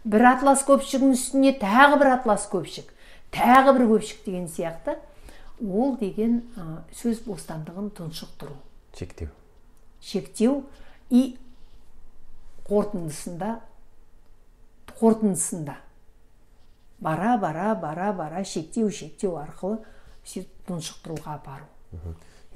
Бір 0.10 0.26
атлас 0.34 0.64
көпшігінің 0.68 1.18
үстіне 1.18 1.54
тағы 1.62 2.00
бір 2.02 2.16
атлас 2.18 2.48
көпшік 2.52 2.96
тағы 3.34 3.76
бір 3.78 3.86
көпшік 3.94 4.26
деген 4.26 4.48
сияқты. 4.50 4.98
Ол 5.60 5.98
деген 6.00 6.42
ә, 6.56 6.82
сөз 6.96 7.22
бостандығын 7.26 7.92
тұншықтыру. 7.98 8.56
Шектеу. 8.96 9.30
Шектеу 10.02 10.64
и 11.10 11.38
қорытындысында 12.70 13.58
қорытындысында. 15.00 15.76
Бара 17.00 17.38
бара 17.38 17.74
бара 17.76 18.14
бара 18.14 18.44
шектеу 18.44 18.90
шектеу 18.92 19.36
арқылы 19.40 19.82
сөйтіп 20.24 20.72
тұншықтыруға 20.72 21.36
апару. 21.36 21.68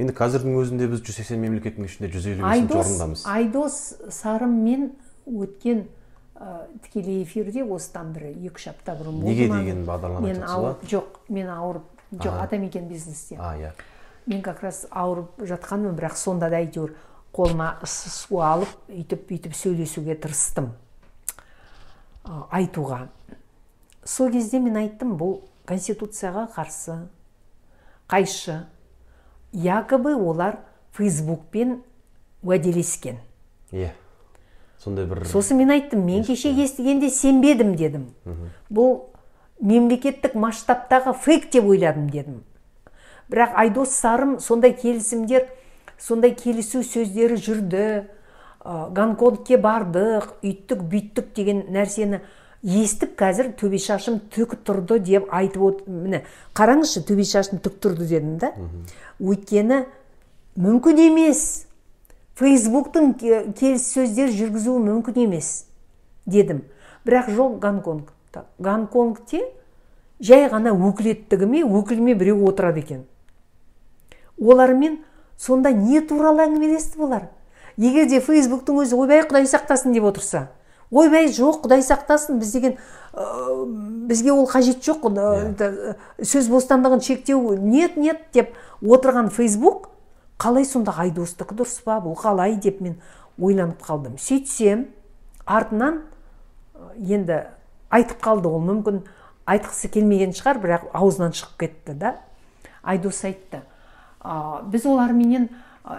Енді 0.01 0.13
қазірдің 0.17 0.57
өзінде 0.61 0.87
біз 0.91 1.01
180 1.03 1.41
мемлекеттің 1.43 1.85
ішінде 1.87 2.09
155 2.09 2.45
айдос 2.49 2.85
орындамыз. 2.87 3.25
Айдос 3.29 3.77
сарыммен 4.09 4.91
өткен 5.29 5.85
ә, 6.35 6.65
тікелей 6.85 7.23
эфирде 7.23 7.63
осыдан 7.63 8.13
бір 8.15 8.31
екі 8.31 8.53
үш 8.57 8.67
апта 8.73 8.95
бұрын 8.97 9.21
болды 9.21 9.33
Неге 9.35 9.49
деген 9.53 9.83
бағдарлама 9.87 10.27
мен 10.27 10.43
ауырып 10.43 10.85
жоқ 10.89 11.19
мен 11.29 11.49
ауырып 11.53 12.13
жоқ 12.19 12.39
атамекен 12.47 12.87
бизнесте. 12.89 13.37
А 13.39 13.55
иә. 13.57 13.73
Мен 14.25 14.41
как 14.41 14.63
раз 14.63 14.85
ауырып 14.89 15.43
жатқанмын 15.43 15.97
бірақ 15.99 16.15
сонда 16.17 16.49
да 16.49 16.61
әйтеуір 16.63 16.95
қолыма 17.33 17.75
су 17.85 18.41
алып 18.41 18.69
өйтіп 18.89 19.27
бүйтіп 19.29 19.55
сөйлесуге 19.57 20.15
тырыстым 20.15 20.71
Ә, 22.23 22.45
айтуға. 22.55 23.09
Сол 24.07 24.31
кезде 24.31 24.59
мен 24.63 24.77
айттым 24.79 25.17
бұл 25.19 25.41
конституцияға 25.67 26.45
қарсы 26.55 26.95
қайшы 28.07 28.61
якобы 29.53 30.15
олар 30.15 30.59
фейсбукпен 30.97 31.81
уәделескен. 32.43 33.19
Иә. 33.71 33.93
Сондай 34.83 35.05
бір 35.07 35.23
сосын 35.29 35.61
мен 35.61 35.71
айттым 35.71 36.03
мен 36.05 36.25
кеше 36.27 36.51
естігенде 36.51 37.09
сенбедім 37.09 37.75
дедім. 37.79 38.09
Бұл 38.69 39.13
мемлекеттік 39.61 40.35
масштабтағы 40.35 41.13
фейк 41.15 41.49
деп 41.53 41.69
ойладым 41.71 42.09
дедім. 42.11 42.41
Бірақ 43.31 43.55
айдос 43.55 43.95
сарым 43.95 44.39
сондай 44.43 44.73
келісімдер 44.75 45.47
сондай 45.97 46.35
келісу 46.35 46.83
сөздері 46.83 47.39
жүрді. 47.39 47.85
Ә, 48.63 48.87
гонконгке 48.95 49.57
бардық 49.59 50.37
үйттік 50.39 50.83
бүйттік 50.87 51.33
деген 51.35 51.65
нәрсені 51.75 52.21
естіп 52.63 53.17
қазір 53.19 53.51
төбе 53.59 53.77
шашым 53.83 54.21
түк 54.31 54.55
тұрды 54.63 54.99
деп 55.03 55.27
айтып 55.35 55.63
от 55.67 55.83
міне 55.87 56.23
қараңызшы 56.55 57.03
төбе 57.03 57.25
шашым 57.27 57.59
түк 57.59 57.75
тұрды 57.83 58.07
дедім 58.07 58.37
да. 58.39 58.53
Өйткені 59.19 59.83
мүмкін 60.55 61.01
емес. 61.09 61.65
Фейсбуктың 62.39 63.11
келіссөздер 63.19 64.31
жүргізуі 64.33 64.79
мүмкін 64.87 65.25
емес 65.27 65.65
дедім. 66.25 66.63
Бірақ 67.03 67.29
жоқ 67.35 67.59
гонконгта 67.61 68.45
гонконгте 68.57 69.43
жай 70.23 70.47
ғана 70.49 70.71
өкілеттігіме 70.71 71.65
өкіліме 71.67 72.15
біреу 72.15 72.47
отырады 72.47 72.79
екен. 72.79 73.03
Олармен 74.39 75.01
сонда 75.37 75.75
не 75.75 76.01
туралы 76.01 76.47
әңгімелесті 76.47 77.03
олар 77.03 77.27
егер 77.77 78.07
де 78.07 78.21
фейсбуктың 78.23 78.81
өзі 78.83 78.97
ойбай 78.97 79.23
құдай 79.27 79.45
сақтасын 79.49 79.93
деп 79.93 80.07
отырса 80.07 80.47
ойбай 80.93 81.31
жоқ 81.33 81.63
құдай 81.65 81.81
сақтасын 81.85 82.37
біз 82.39 82.51
деген 82.53 82.77
ә, 83.13 83.65
бізге 84.09 84.31
ол 84.33 84.45
қажет 84.49 84.83
жоқ 84.85 85.09
ә, 85.09 85.95
сөз 86.21 86.49
бостандығын 86.53 87.01
шектеу 87.01 87.57
нет 87.57 87.97
нет 87.97 88.29
деп 88.33 88.53
отырған 88.81 89.31
фейсбук 89.33 89.89
қалай 90.41 90.65
сонда 90.67 90.93
айдостікі 91.03 91.55
дұрыс 91.55 91.79
па 91.85 91.99
бұл 92.03 92.17
қалай 92.19 92.57
деп 92.59 92.81
мен 92.81 92.97
ойланып 93.39 93.81
қалдым. 93.83 94.17
Сөйтсем 94.19 94.87
артынан 95.45 96.01
енді 96.97 97.43
айтып 97.93 98.21
қалды 98.23 98.49
ол 98.51 98.61
мүмкін 98.63 99.03
айтқысы 99.49 99.89
келмеген 99.93 100.33
шығар 100.35 100.59
бірақ 100.63 100.89
аузынан 100.93 101.35
шығып 101.37 101.59
кетті 101.63 101.97
да. 101.99 102.15
Айдос 102.83 103.23
айтты 103.23 103.63
біз 104.71 104.85
оларменен 104.85 105.49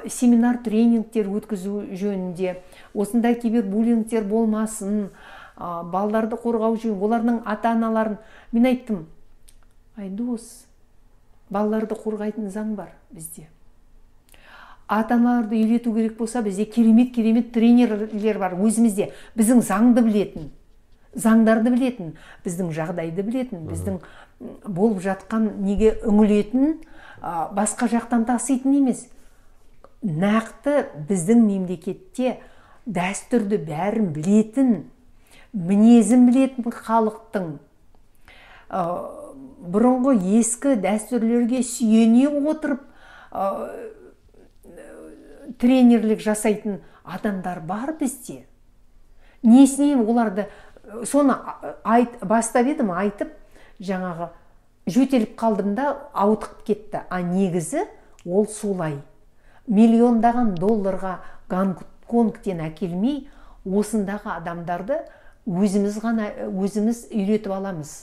семинар 0.09 0.61
тренингтер 0.65 1.29
өткізу 1.29 1.83
жөнінде 1.93 2.59
осындай 2.95 3.37
кибербуллингтер 3.41 4.25
болмасын 4.25 5.09
ә, 5.57 5.83
балаларды 5.85 6.39
қорғау 6.41 6.79
жөнінде 6.81 7.05
олардың 7.05 7.43
ата 7.45 7.75
аналарын 7.75 8.17
мен 8.53 8.71
айттым 8.71 9.05
айдос 9.97 10.65
балаларды 11.53 11.99
қорғайтын 11.99 12.51
заң 12.51 12.75
бар 12.79 12.95
бізде. 13.13 13.49
Ата 14.89 15.15
аналарды 15.15 15.57
үйрету 15.61 15.95
керек 15.95 16.19
болса 16.19 16.43
бізде 16.43 16.65
керемет 16.65 17.15
керемет 17.15 17.53
тренерлер 17.53 18.39
бар 18.39 18.57
өзімізде. 18.57 19.13
Біздің 19.37 19.63
заңды 19.65 20.05
білетін 20.05 20.51
заңдарды 21.15 21.71
білетін 21.75 22.15
біздің 22.45 22.73
жағдайды 22.75 23.23
білетін 23.23 23.67
біздің 23.69 24.01
болып 24.67 25.01
жатқан 25.05 25.47
неге 25.63 25.95
үңілетін 26.05 26.79
басқа 27.55 27.89
жақтан 27.93 28.27
таситын 28.29 28.81
емес. 28.81 29.07
Нақты 30.05 30.85
біздің 31.09 31.47
мемлекетте 31.47 32.39
дәстүрді 32.85 33.59
бәрін 33.65 34.13
білетін 34.13 34.75
мінезін 35.55 36.29
білетін 36.29 36.69
халықтың 36.75 37.55
бұрынғы 39.65 40.17
ескі 40.41 40.75
дәстүрлерге 40.83 41.63
сүйене 41.65 42.29
отырып 42.29 42.85
тренерлік 45.61 46.21
жасайтын 46.21 46.81
адамдар 47.05 47.61
бар 47.61 47.95
бізде. 47.99 48.45
Несіне 49.43 49.97
оларды 49.97 50.49
соны 51.05 51.37
айт, 51.85 52.19
бастап 52.25 52.67
едім 52.69 52.93
айтып 52.93 53.33
жаңағы 53.81 54.31
жөтеліп 54.89 55.35
қалдым 55.41 55.75
да 55.77 55.91
ауытқып 56.13 56.65
кетті. 56.67 57.03
А 57.09 57.21
негізі 57.23 57.87
ол 58.25 58.47
солай. 58.49 58.99
Миллиондаған 59.67 60.55
долларға 60.59 61.19
гонконгтен 61.51 62.63
әкелмей 62.65 63.25
осындағы 63.65 64.33
адамдарды 64.37 65.01
өзіміз 65.47 66.01
ғана 66.03 66.31
өзіміз 66.49 67.07
үйретіп 67.11 67.53
аламыз. 67.57 67.95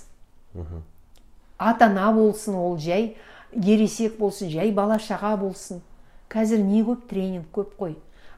Ата 1.57 1.85
ана 1.85 2.11
болсын 2.13 2.55
ол 2.57 2.77
жай 2.81 3.15
ересек 3.53 4.17
болсын 4.17 4.49
жай 4.49 4.71
бала 4.71 4.97
шаға 4.99 5.35
болсын. 5.41 5.81
Қазір 6.31 6.63
не 6.63 6.81
көп? 6.87 7.05
Тренинг 7.09 7.51
көп 7.53 7.75
қой. 7.77 7.97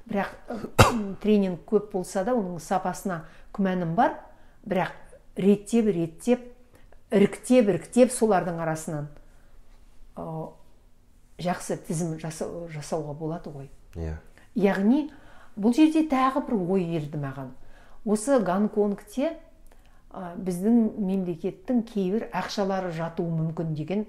Бірақ 0.09 0.33
тренинг 1.23 1.63
көп 1.69 1.91
болса 1.93 2.23
да 2.25 2.33
оның 2.35 2.59
сапасына 2.59 3.23
күмәнім 3.55 3.93
бар. 3.95 4.17
Бірақ 4.67 4.91
реттеп 5.37 5.87
реттеп 5.93 6.49
іріктеп 7.13 7.69
іріктеп 7.69 8.11
солардың 8.11 8.59
арасынан 8.63 9.07
жақсы 11.41 11.77
тізім 11.87 12.17
жасау, 12.21 12.67
жасауға 12.71 13.15
болады 13.17 13.53
ғой. 13.53 13.69
Иә. 13.95 14.17
Яғни 14.55 15.07
бұл 15.57 15.73
жерде 15.75 16.05
тағы 16.09 16.43
бір 16.47 16.57
ой 16.59 16.85
келді 16.91 17.21
маған. 17.21 17.53
Осы 18.05 18.39
гонконгте 18.43 19.33
ә, 20.11 20.33
біздің 20.37 20.99
мемлекеттің 20.99 21.83
кейбір 21.89 22.27
ақшалары 22.35 22.91
жатуы 22.93 23.29
мүмкін 23.31 23.73
деген 23.77 24.05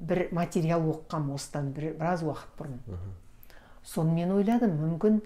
бір 0.00 0.26
материал 0.32 0.84
оқығам 0.92 1.32
осыдан 1.36 1.72
бір, 1.72 1.92
біраз 1.96 2.24
уақыт 2.26 2.56
бұрын. 2.58 2.80
Сонымен 3.84 4.34
ойладым 4.36 4.76
мүмкін 4.80 5.22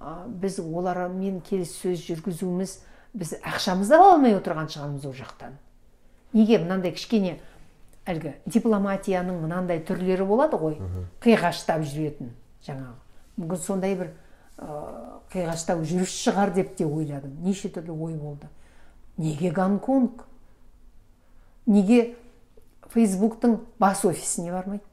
ә, 0.00 0.26
біз 0.26 0.58
олармен 0.60 1.40
келіссөз 1.46 2.02
жүргізуіміз 2.08 2.78
біз 3.16 3.36
ақшамызды 3.42 3.96
ала 3.96 4.16
алмай 4.16 4.34
отырған 4.36 4.68
шығармыз 4.72 5.06
ол 5.06 5.14
жақтан. 5.16 5.54
Неге? 6.32 6.58
Мынандай 6.58 6.92
кішкене 6.92 7.38
әлгі 8.06 8.34
дипломатияның 8.46 9.40
мынандай 9.42 9.80
түрлері 9.86 10.26
болады 10.28 10.60
ғой. 10.60 10.78
Қиғаштап 11.24 11.84
жүретін 11.86 12.32
жаңағы. 12.66 12.96
Мүмкін 13.36 13.62
сондай 13.62 13.96
бір 13.98 14.12
ә, 14.58 14.66
қиғаштау 15.32 15.82
жүріс 15.84 16.14
шығар 16.24 16.54
деп 16.54 16.76
те 16.76 16.86
ойладым. 16.86 17.36
Неше 17.44 17.68
түрлі 17.68 17.92
ой 17.92 18.14
болды. 18.14 18.48
Неге 19.16 19.50
гонконг? 19.50 20.24
Неге 21.66 22.14
фейсбуктың 22.92 23.58
бас 23.80 24.04
офисіне 24.04 24.52
бармайды 24.54 24.84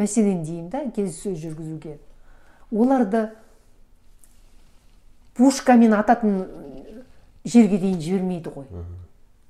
мәселен 0.00 0.44
деймін 0.44 0.70
да 0.72 0.84
келіссөз 0.94 1.38
жүргізуге. 1.42 1.98
Оларды 2.70 3.26
пушкамен 5.36 5.94
ататын 5.96 6.44
жерге 7.44 7.80
дейін 7.80 8.00
жібермейді 8.00 8.54
ғой. 8.54 8.68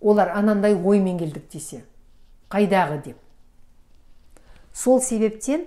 Олар 0.01 0.33
анандай 0.35 0.75
оймен 0.75 1.19
келдік 1.21 1.51
десе. 1.53 1.83
Қайдағы 2.51 3.01
деп. 3.05 3.17
Сол 4.73 5.01
себептен 5.03 5.67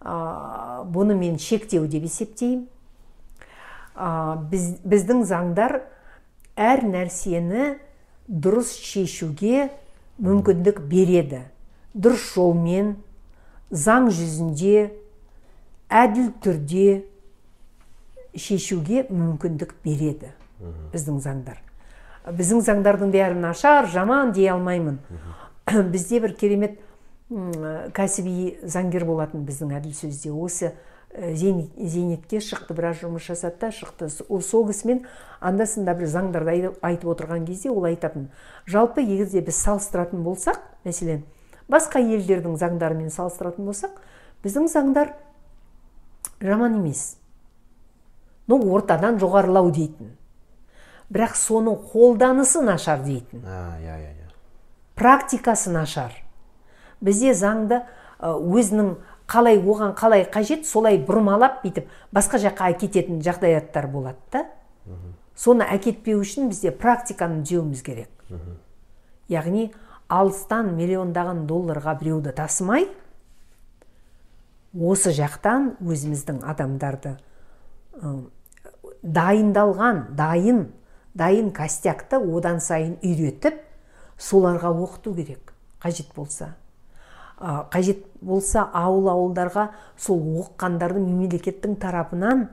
ә, 0.00 0.84
бұны 0.90 1.16
мен 1.18 1.38
шектеу 1.38 1.86
деп 1.90 2.06
есептеймін. 2.08 2.66
Ә, 3.94 4.36
біз, 4.50 4.74
біздің 4.82 5.24
заңдар 5.28 5.80
әр 6.56 6.84
нәрсені 6.86 7.74
дұрыс 8.28 8.74
шешуге 8.82 9.70
мүмкіндік 10.22 10.80
береді. 10.90 11.44
Дұрыс 11.94 12.30
жолмен 12.34 12.96
заң 13.70 14.10
жүзінде 14.14 14.88
әділ 15.90 16.32
түрде 16.42 17.04
шешуге 18.34 19.04
мүмкіндік 19.10 19.76
береді 19.84 20.34
біздің 20.92 21.20
заңдар. 21.22 21.60
Біздің 22.24 22.62
заңдардың 22.64 23.10
бәрі 23.12 23.36
нашар 23.36 23.88
жаман 23.90 24.32
дей 24.32 24.48
алмаймын. 24.52 24.98
бізде 25.92 26.20
бір 26.20 26.34
керемет 26.36 26.80
кәсіби 27.96 28.58
заңгер 28.68 29.06
болатын 29.08 29.44
біздің 29.48 29.72
әділ 29.78 29.94
сөзде. 29.96 30.32
Осы 30.32 30.74
зейнетке 31.14 32.40
шықты 32.42 32.74
біраз 32.74 33.00
жұмыс 33.02 33.28
жасады 33.28 33.60
да 33.60 33.70
шықты. 33.72 34.08
Сол 34.10 34.66
кісімен 34.68 35.04
анда 35.40 35.66
санда 35.66 35.94
бір 35.96 36.10
заңдарды 36.10 36.72
айтып 36.82 37.10
отырған 37.14 37.46
кезде 37.46 37.70
ол 37.70 37.86
айтатын. 37.88 38.28
Жалпы 38.66 39.02
егер 39.02 39.30
де 39.30 39.40
біз 39.40 39.56
салыстыратын 39.62 40.24
болсақ 40.26 40.60
мәселен 40.84 41.22
басқа 41.70 42.02
елдердің 42.02 42.58
заңдарымен 42.60 43.14
салыстыратын 43.14 43.64
болсақ 43.70 44.02
біздің 44.44 44.68
заңдар 44.68 45.14
жаман 46.42 46.80
емес. 46.82 47.16
Ну 48.46 48.60
ортадан 48.74 49.16
жоғарылау 49.22 49.70
дейтін. 49.72 50.12
Бірақ 51.14 51.38
соның 51.38 51.78
қолданысы 51.92 52.60
нашар 52.64 53.00
дейтін. 53.06 53.46
Иә 53.46 53.96
иә. 54.02 54.23
Практикасы 54.94 55.72
нашар. 55.74 56.12
Бізде 57.00 57.34
заңды 57.34 57.82
өзінің 58.20 58.94
қалай 59.28 59.58
оған 59.58 59.94
қалай 59.98 60.26
қажет 60.30 60.66
солай 60.68 60.98
бұрмалап 60.98 61.62
бүйтіп 61.64 61.88
басқа 62.14 62.40
жаққа 62.42 62.72
әкететін 62.74 63.22
жағдаяттар 63.24 63.88
болады 63.90 64.18
да. 64.32 64.44
Соны 65.34 65.66
әкетпеу 65.66 66.20
үшін 66.22 66.50
бізде 66.52 66.70
практиканы 66.70 67.42
түзеуіміз 67.42 67.82
керек. 67.82 68.10
Яғни 69.28 69.72
алыстан 70.08 70.74
миллиондаған 70.76 71.46
долларға 71.48 71.96
біреуді 71.98 72.34
тасымай 72.36 72.86
осы 74.74 75.14
жақтан 75.14 75.74
өзіміздің 75.82 76.42
адамдарды 76.44 77.16
дайындалған 79.02 80.02
дайын 80.18 80.66
дайын 81.14 81.52
костякты 81.54 82.18
одан 82.18 82.60
сайын 82.60 82.96
үйретіп 83.02 83.60
соларға 84.24 84.72
оқыту 84.72 85.14
керек 85.14 85.52
қажет 85.82 86.14
болса. 86.16 86.54
Қажет 87.38 88.04
болса 88.20 88.62
ауыл 88.72 89.08
ауылдарға 89.12 89.68
сол 90.00 90.20
оқығандарды 90.42 91.02
мемлекеттің 91.02 91.76
тарапынан 91.82 92.46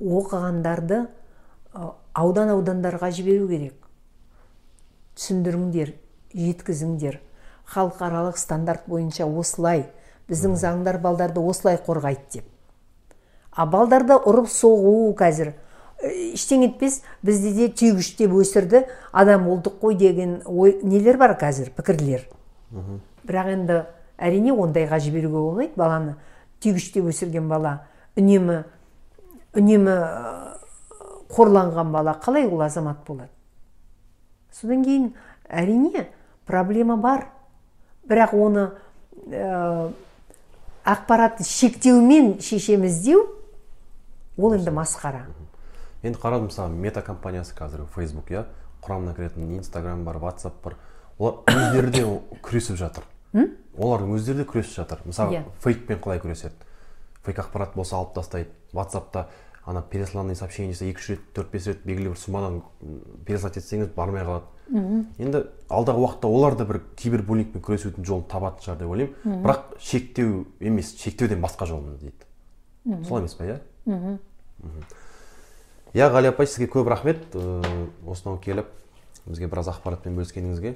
оқығандарды 0.00 1.04
аудан 2.14 2.50
аудандарға 2.56 3.10
жіберу 3.14 3.46
керек. 3.48 3.76
Түсіндіріңдер 5.14 5.94
жеткізіңдер. 6.34 7.20
Халықаралық 7.64 8.36
стандарт 8.36 8.88
бойынша 8.90 9.28
осылай 9.28 9.86
біздің 10.28 10.56
заңдар 10.58 10.98
балдарды 11.00 11.40
осылай 11.40 11.78
қорғайды 11.78 12.40
деп. 12.40 12.48
А 13.52 13.66
балдарды 13.70 14.16
ұрып 14.18 14.50
соғу 14.50 15.14
қазір. 15.16 15.54
Ештеңе 16.02 16.68
етпес 16.68 17.02
бізді 17.22 17.52
де 17.56 17.68
түйгіштеп 17.68 18.32
өсірді. 18.34 18.84
Адам 19.12 19.46
болдық 19.48 19.78
қой 19.80 19.96
деген 19.98 20.40
ой 20.46 20.78
нелер 20.82 21.18
бар 21.18 21.36
қазір 21.40 21.70
пікірлер? 21.76 22.26
Бірақ 23.24 23.50
енді 23.52 23.82
әрине 24.18 24.52
ондайға 24.52 24.98
жіберуге 25.00 25.38
болмайды. 25.38 25.72
Баланы 25.76 26.16
түйгіштеп 26.60 27.06
өсірген 27.10 27.48
бала 27.48 27.86
үнемі 28.16 28.64
үнемі 29.54 29.94
қорланған 31.34 31.92
бала 31.92 32.18
қалай 32.22 32.46
ол 32.46 32.62
азамат 32.62 33.04
болады? 33.06 33.30
Содан 34.52 34.84
кейін 34.84 35.12
әрине 35.48 36.08
проблема 36.46 36.96
бар. 36.96 37.28
Бірақ 38.04 38.34
оны 38.36 38.68
ә, 39.30 39.90
ақпаратты 40.84 41.46
шектеумен 41.48 42.40
шешеміз 42.40 43.00
деу 43.04 43.24
ол 44.36 44.54
енді 44.54 44.70
масқара. 44.70 45.24
Енді 46.04 46.20
қарадым 46.20 46.50
мысалы 46.50 46.76
мета 46.76 47.02
компаниясы 47.02 47.56
қазір 47.56 47.86
фейсбук 47.94 48.30
иә? 48.30 48.44
Құрамына 48.84 49.14
кіретін 49.16 49.56
инстаграм 49.58 50.04
бар 50.04 50.18
ватсап 50.20 50.60
бар. 50.62 50.76
Олар 51.18 51.40
өздері 51.48 51.90
де 51.90 52.04
күресіп 52.44 52.76
жатыр. 52.76 53.08
Олардың 53.32 54.12
өздері 54.18 54.42
де 54.42 54.46
күресіп 54.50 54.76
жатыр. 54.82 55.00
Мысалы 55.08 55.38
yeah. 55.38 55.46
Иә. 55.46 55.54
фейкпен 55.64 56.02
қалай 56.04 56.20
күреседі? 56.20 56.54
Фейк 57.24 57.40
ақпарат 57.40 57.74
болса 57.74 57.96
алып 57.96 58.12
тастайды. 58.14 58.50
Ватсапта 58.72 59.28
ана 59.64 59.82
пересланный 59.82 60.36
сообщение 60.36 60.74
екі 60.74 61.00
үш 61.00 61.08
рет 61.14 61.24
төрт 61.32 61.50
бес 61.50 61.66
рет 61.66 61.84
белгілі 61.86 62.12
бір 62.12 62.18
суммадан 62.20 62.60
переслать 63.24 63.56
етсеңіз 63.56 63.94
бармай 63.96 64.26
қалады. 64.26 64.44
Енді 65.18 65.46
алдағы 65.72 66.04
уақытта 66.04 66.28
олар 66.28 66.56
да 66.58 66.66
бір 66.68 66.82
кибербуллингпен 67.00 67.64
күресудің 67.64 68.04
жолын 68.04 68.28
табатын 68.28 68.66
шығар 68.66 68.78
деп 68.82 68.92
ойлаймын. 68.92 69.40
Бірақ 69.44 69.74
шектеу 69.80 70.44
емес 70.60 70.94
шектеуден 71.00 71.40
басқа 71.40 71.66
жол 71.66 71.82
дейді. 72.00 72.28
Солай 73.08 73.24
емес 73.24 73.34
па 73.40 73.48
иә? 73.48 73.58
Иә 75.94 76.10
ғали 76.10 76.28
апай 76.32 76.46
сізге 76.50 76.66
көп 76.72 76.90
рахмет. 76.90 77.22
Осынау 78.06 78.40
келіп 78.42 78.66
бізге 79.24 79.46
біраз 79.46 79.70
ақпаратпен 79.70 80.18
бөліскеніңізге. 80.18 80.74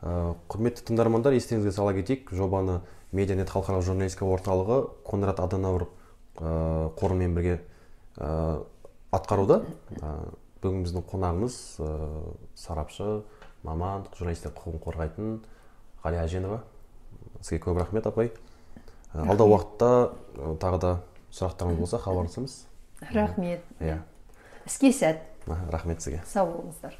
Құрметті 0.00 0.86
тыңдармандар 0.86 1.34
естеріңізге 1.34 1.72
сала 1.74 1.92
кетейік 1.96 2.30
жобаны 2.30 2.80
медианет 3.12 3.50
халықаралық 3.50 3.84
журналистика 3.86 4.26
орталығы 4.28 4.78
конрад 5.06 5.40
аденауэр 5.42 5.86
қорымен 7.00 7.34
бірге 7.34 7.58
атқаруда. 9.10 9.62
Бүгін 10.62 10.86
біздің 10.86 11.04
қонағымыз 11.10 11.58
сарапшы 12.56 13.22
маман 13.66 14.06
журналистер 14.16 14.54
құқығын 14.56 14.82
қорғайтын 14.84 15.38
ғалия 16.04 16.24
әженова. 16.24 16.62
Сізге 17.40 17.60
көп 17.66 17.80
рахмет 17.80 18.06
апай. 18.06 18.32
Алдағы 19.12 19.52
уақытта 19.52 19.90
тағы 20.60 20.80
да 20.82 20.92
сұрақтарыңыз 21.32 21.80
болса 21.80 21.98
хабарласамыз. 21.98 22.66
Рахмет. 23.12 23.64
Иә. 23.80 24.00
Іске 24.66 24.92
сәт 24.92 25.22
рахмет 25.70 26.02
сізге 26.02 26.22
сау 26.26 26.50
болыңыздар 26.50 26.96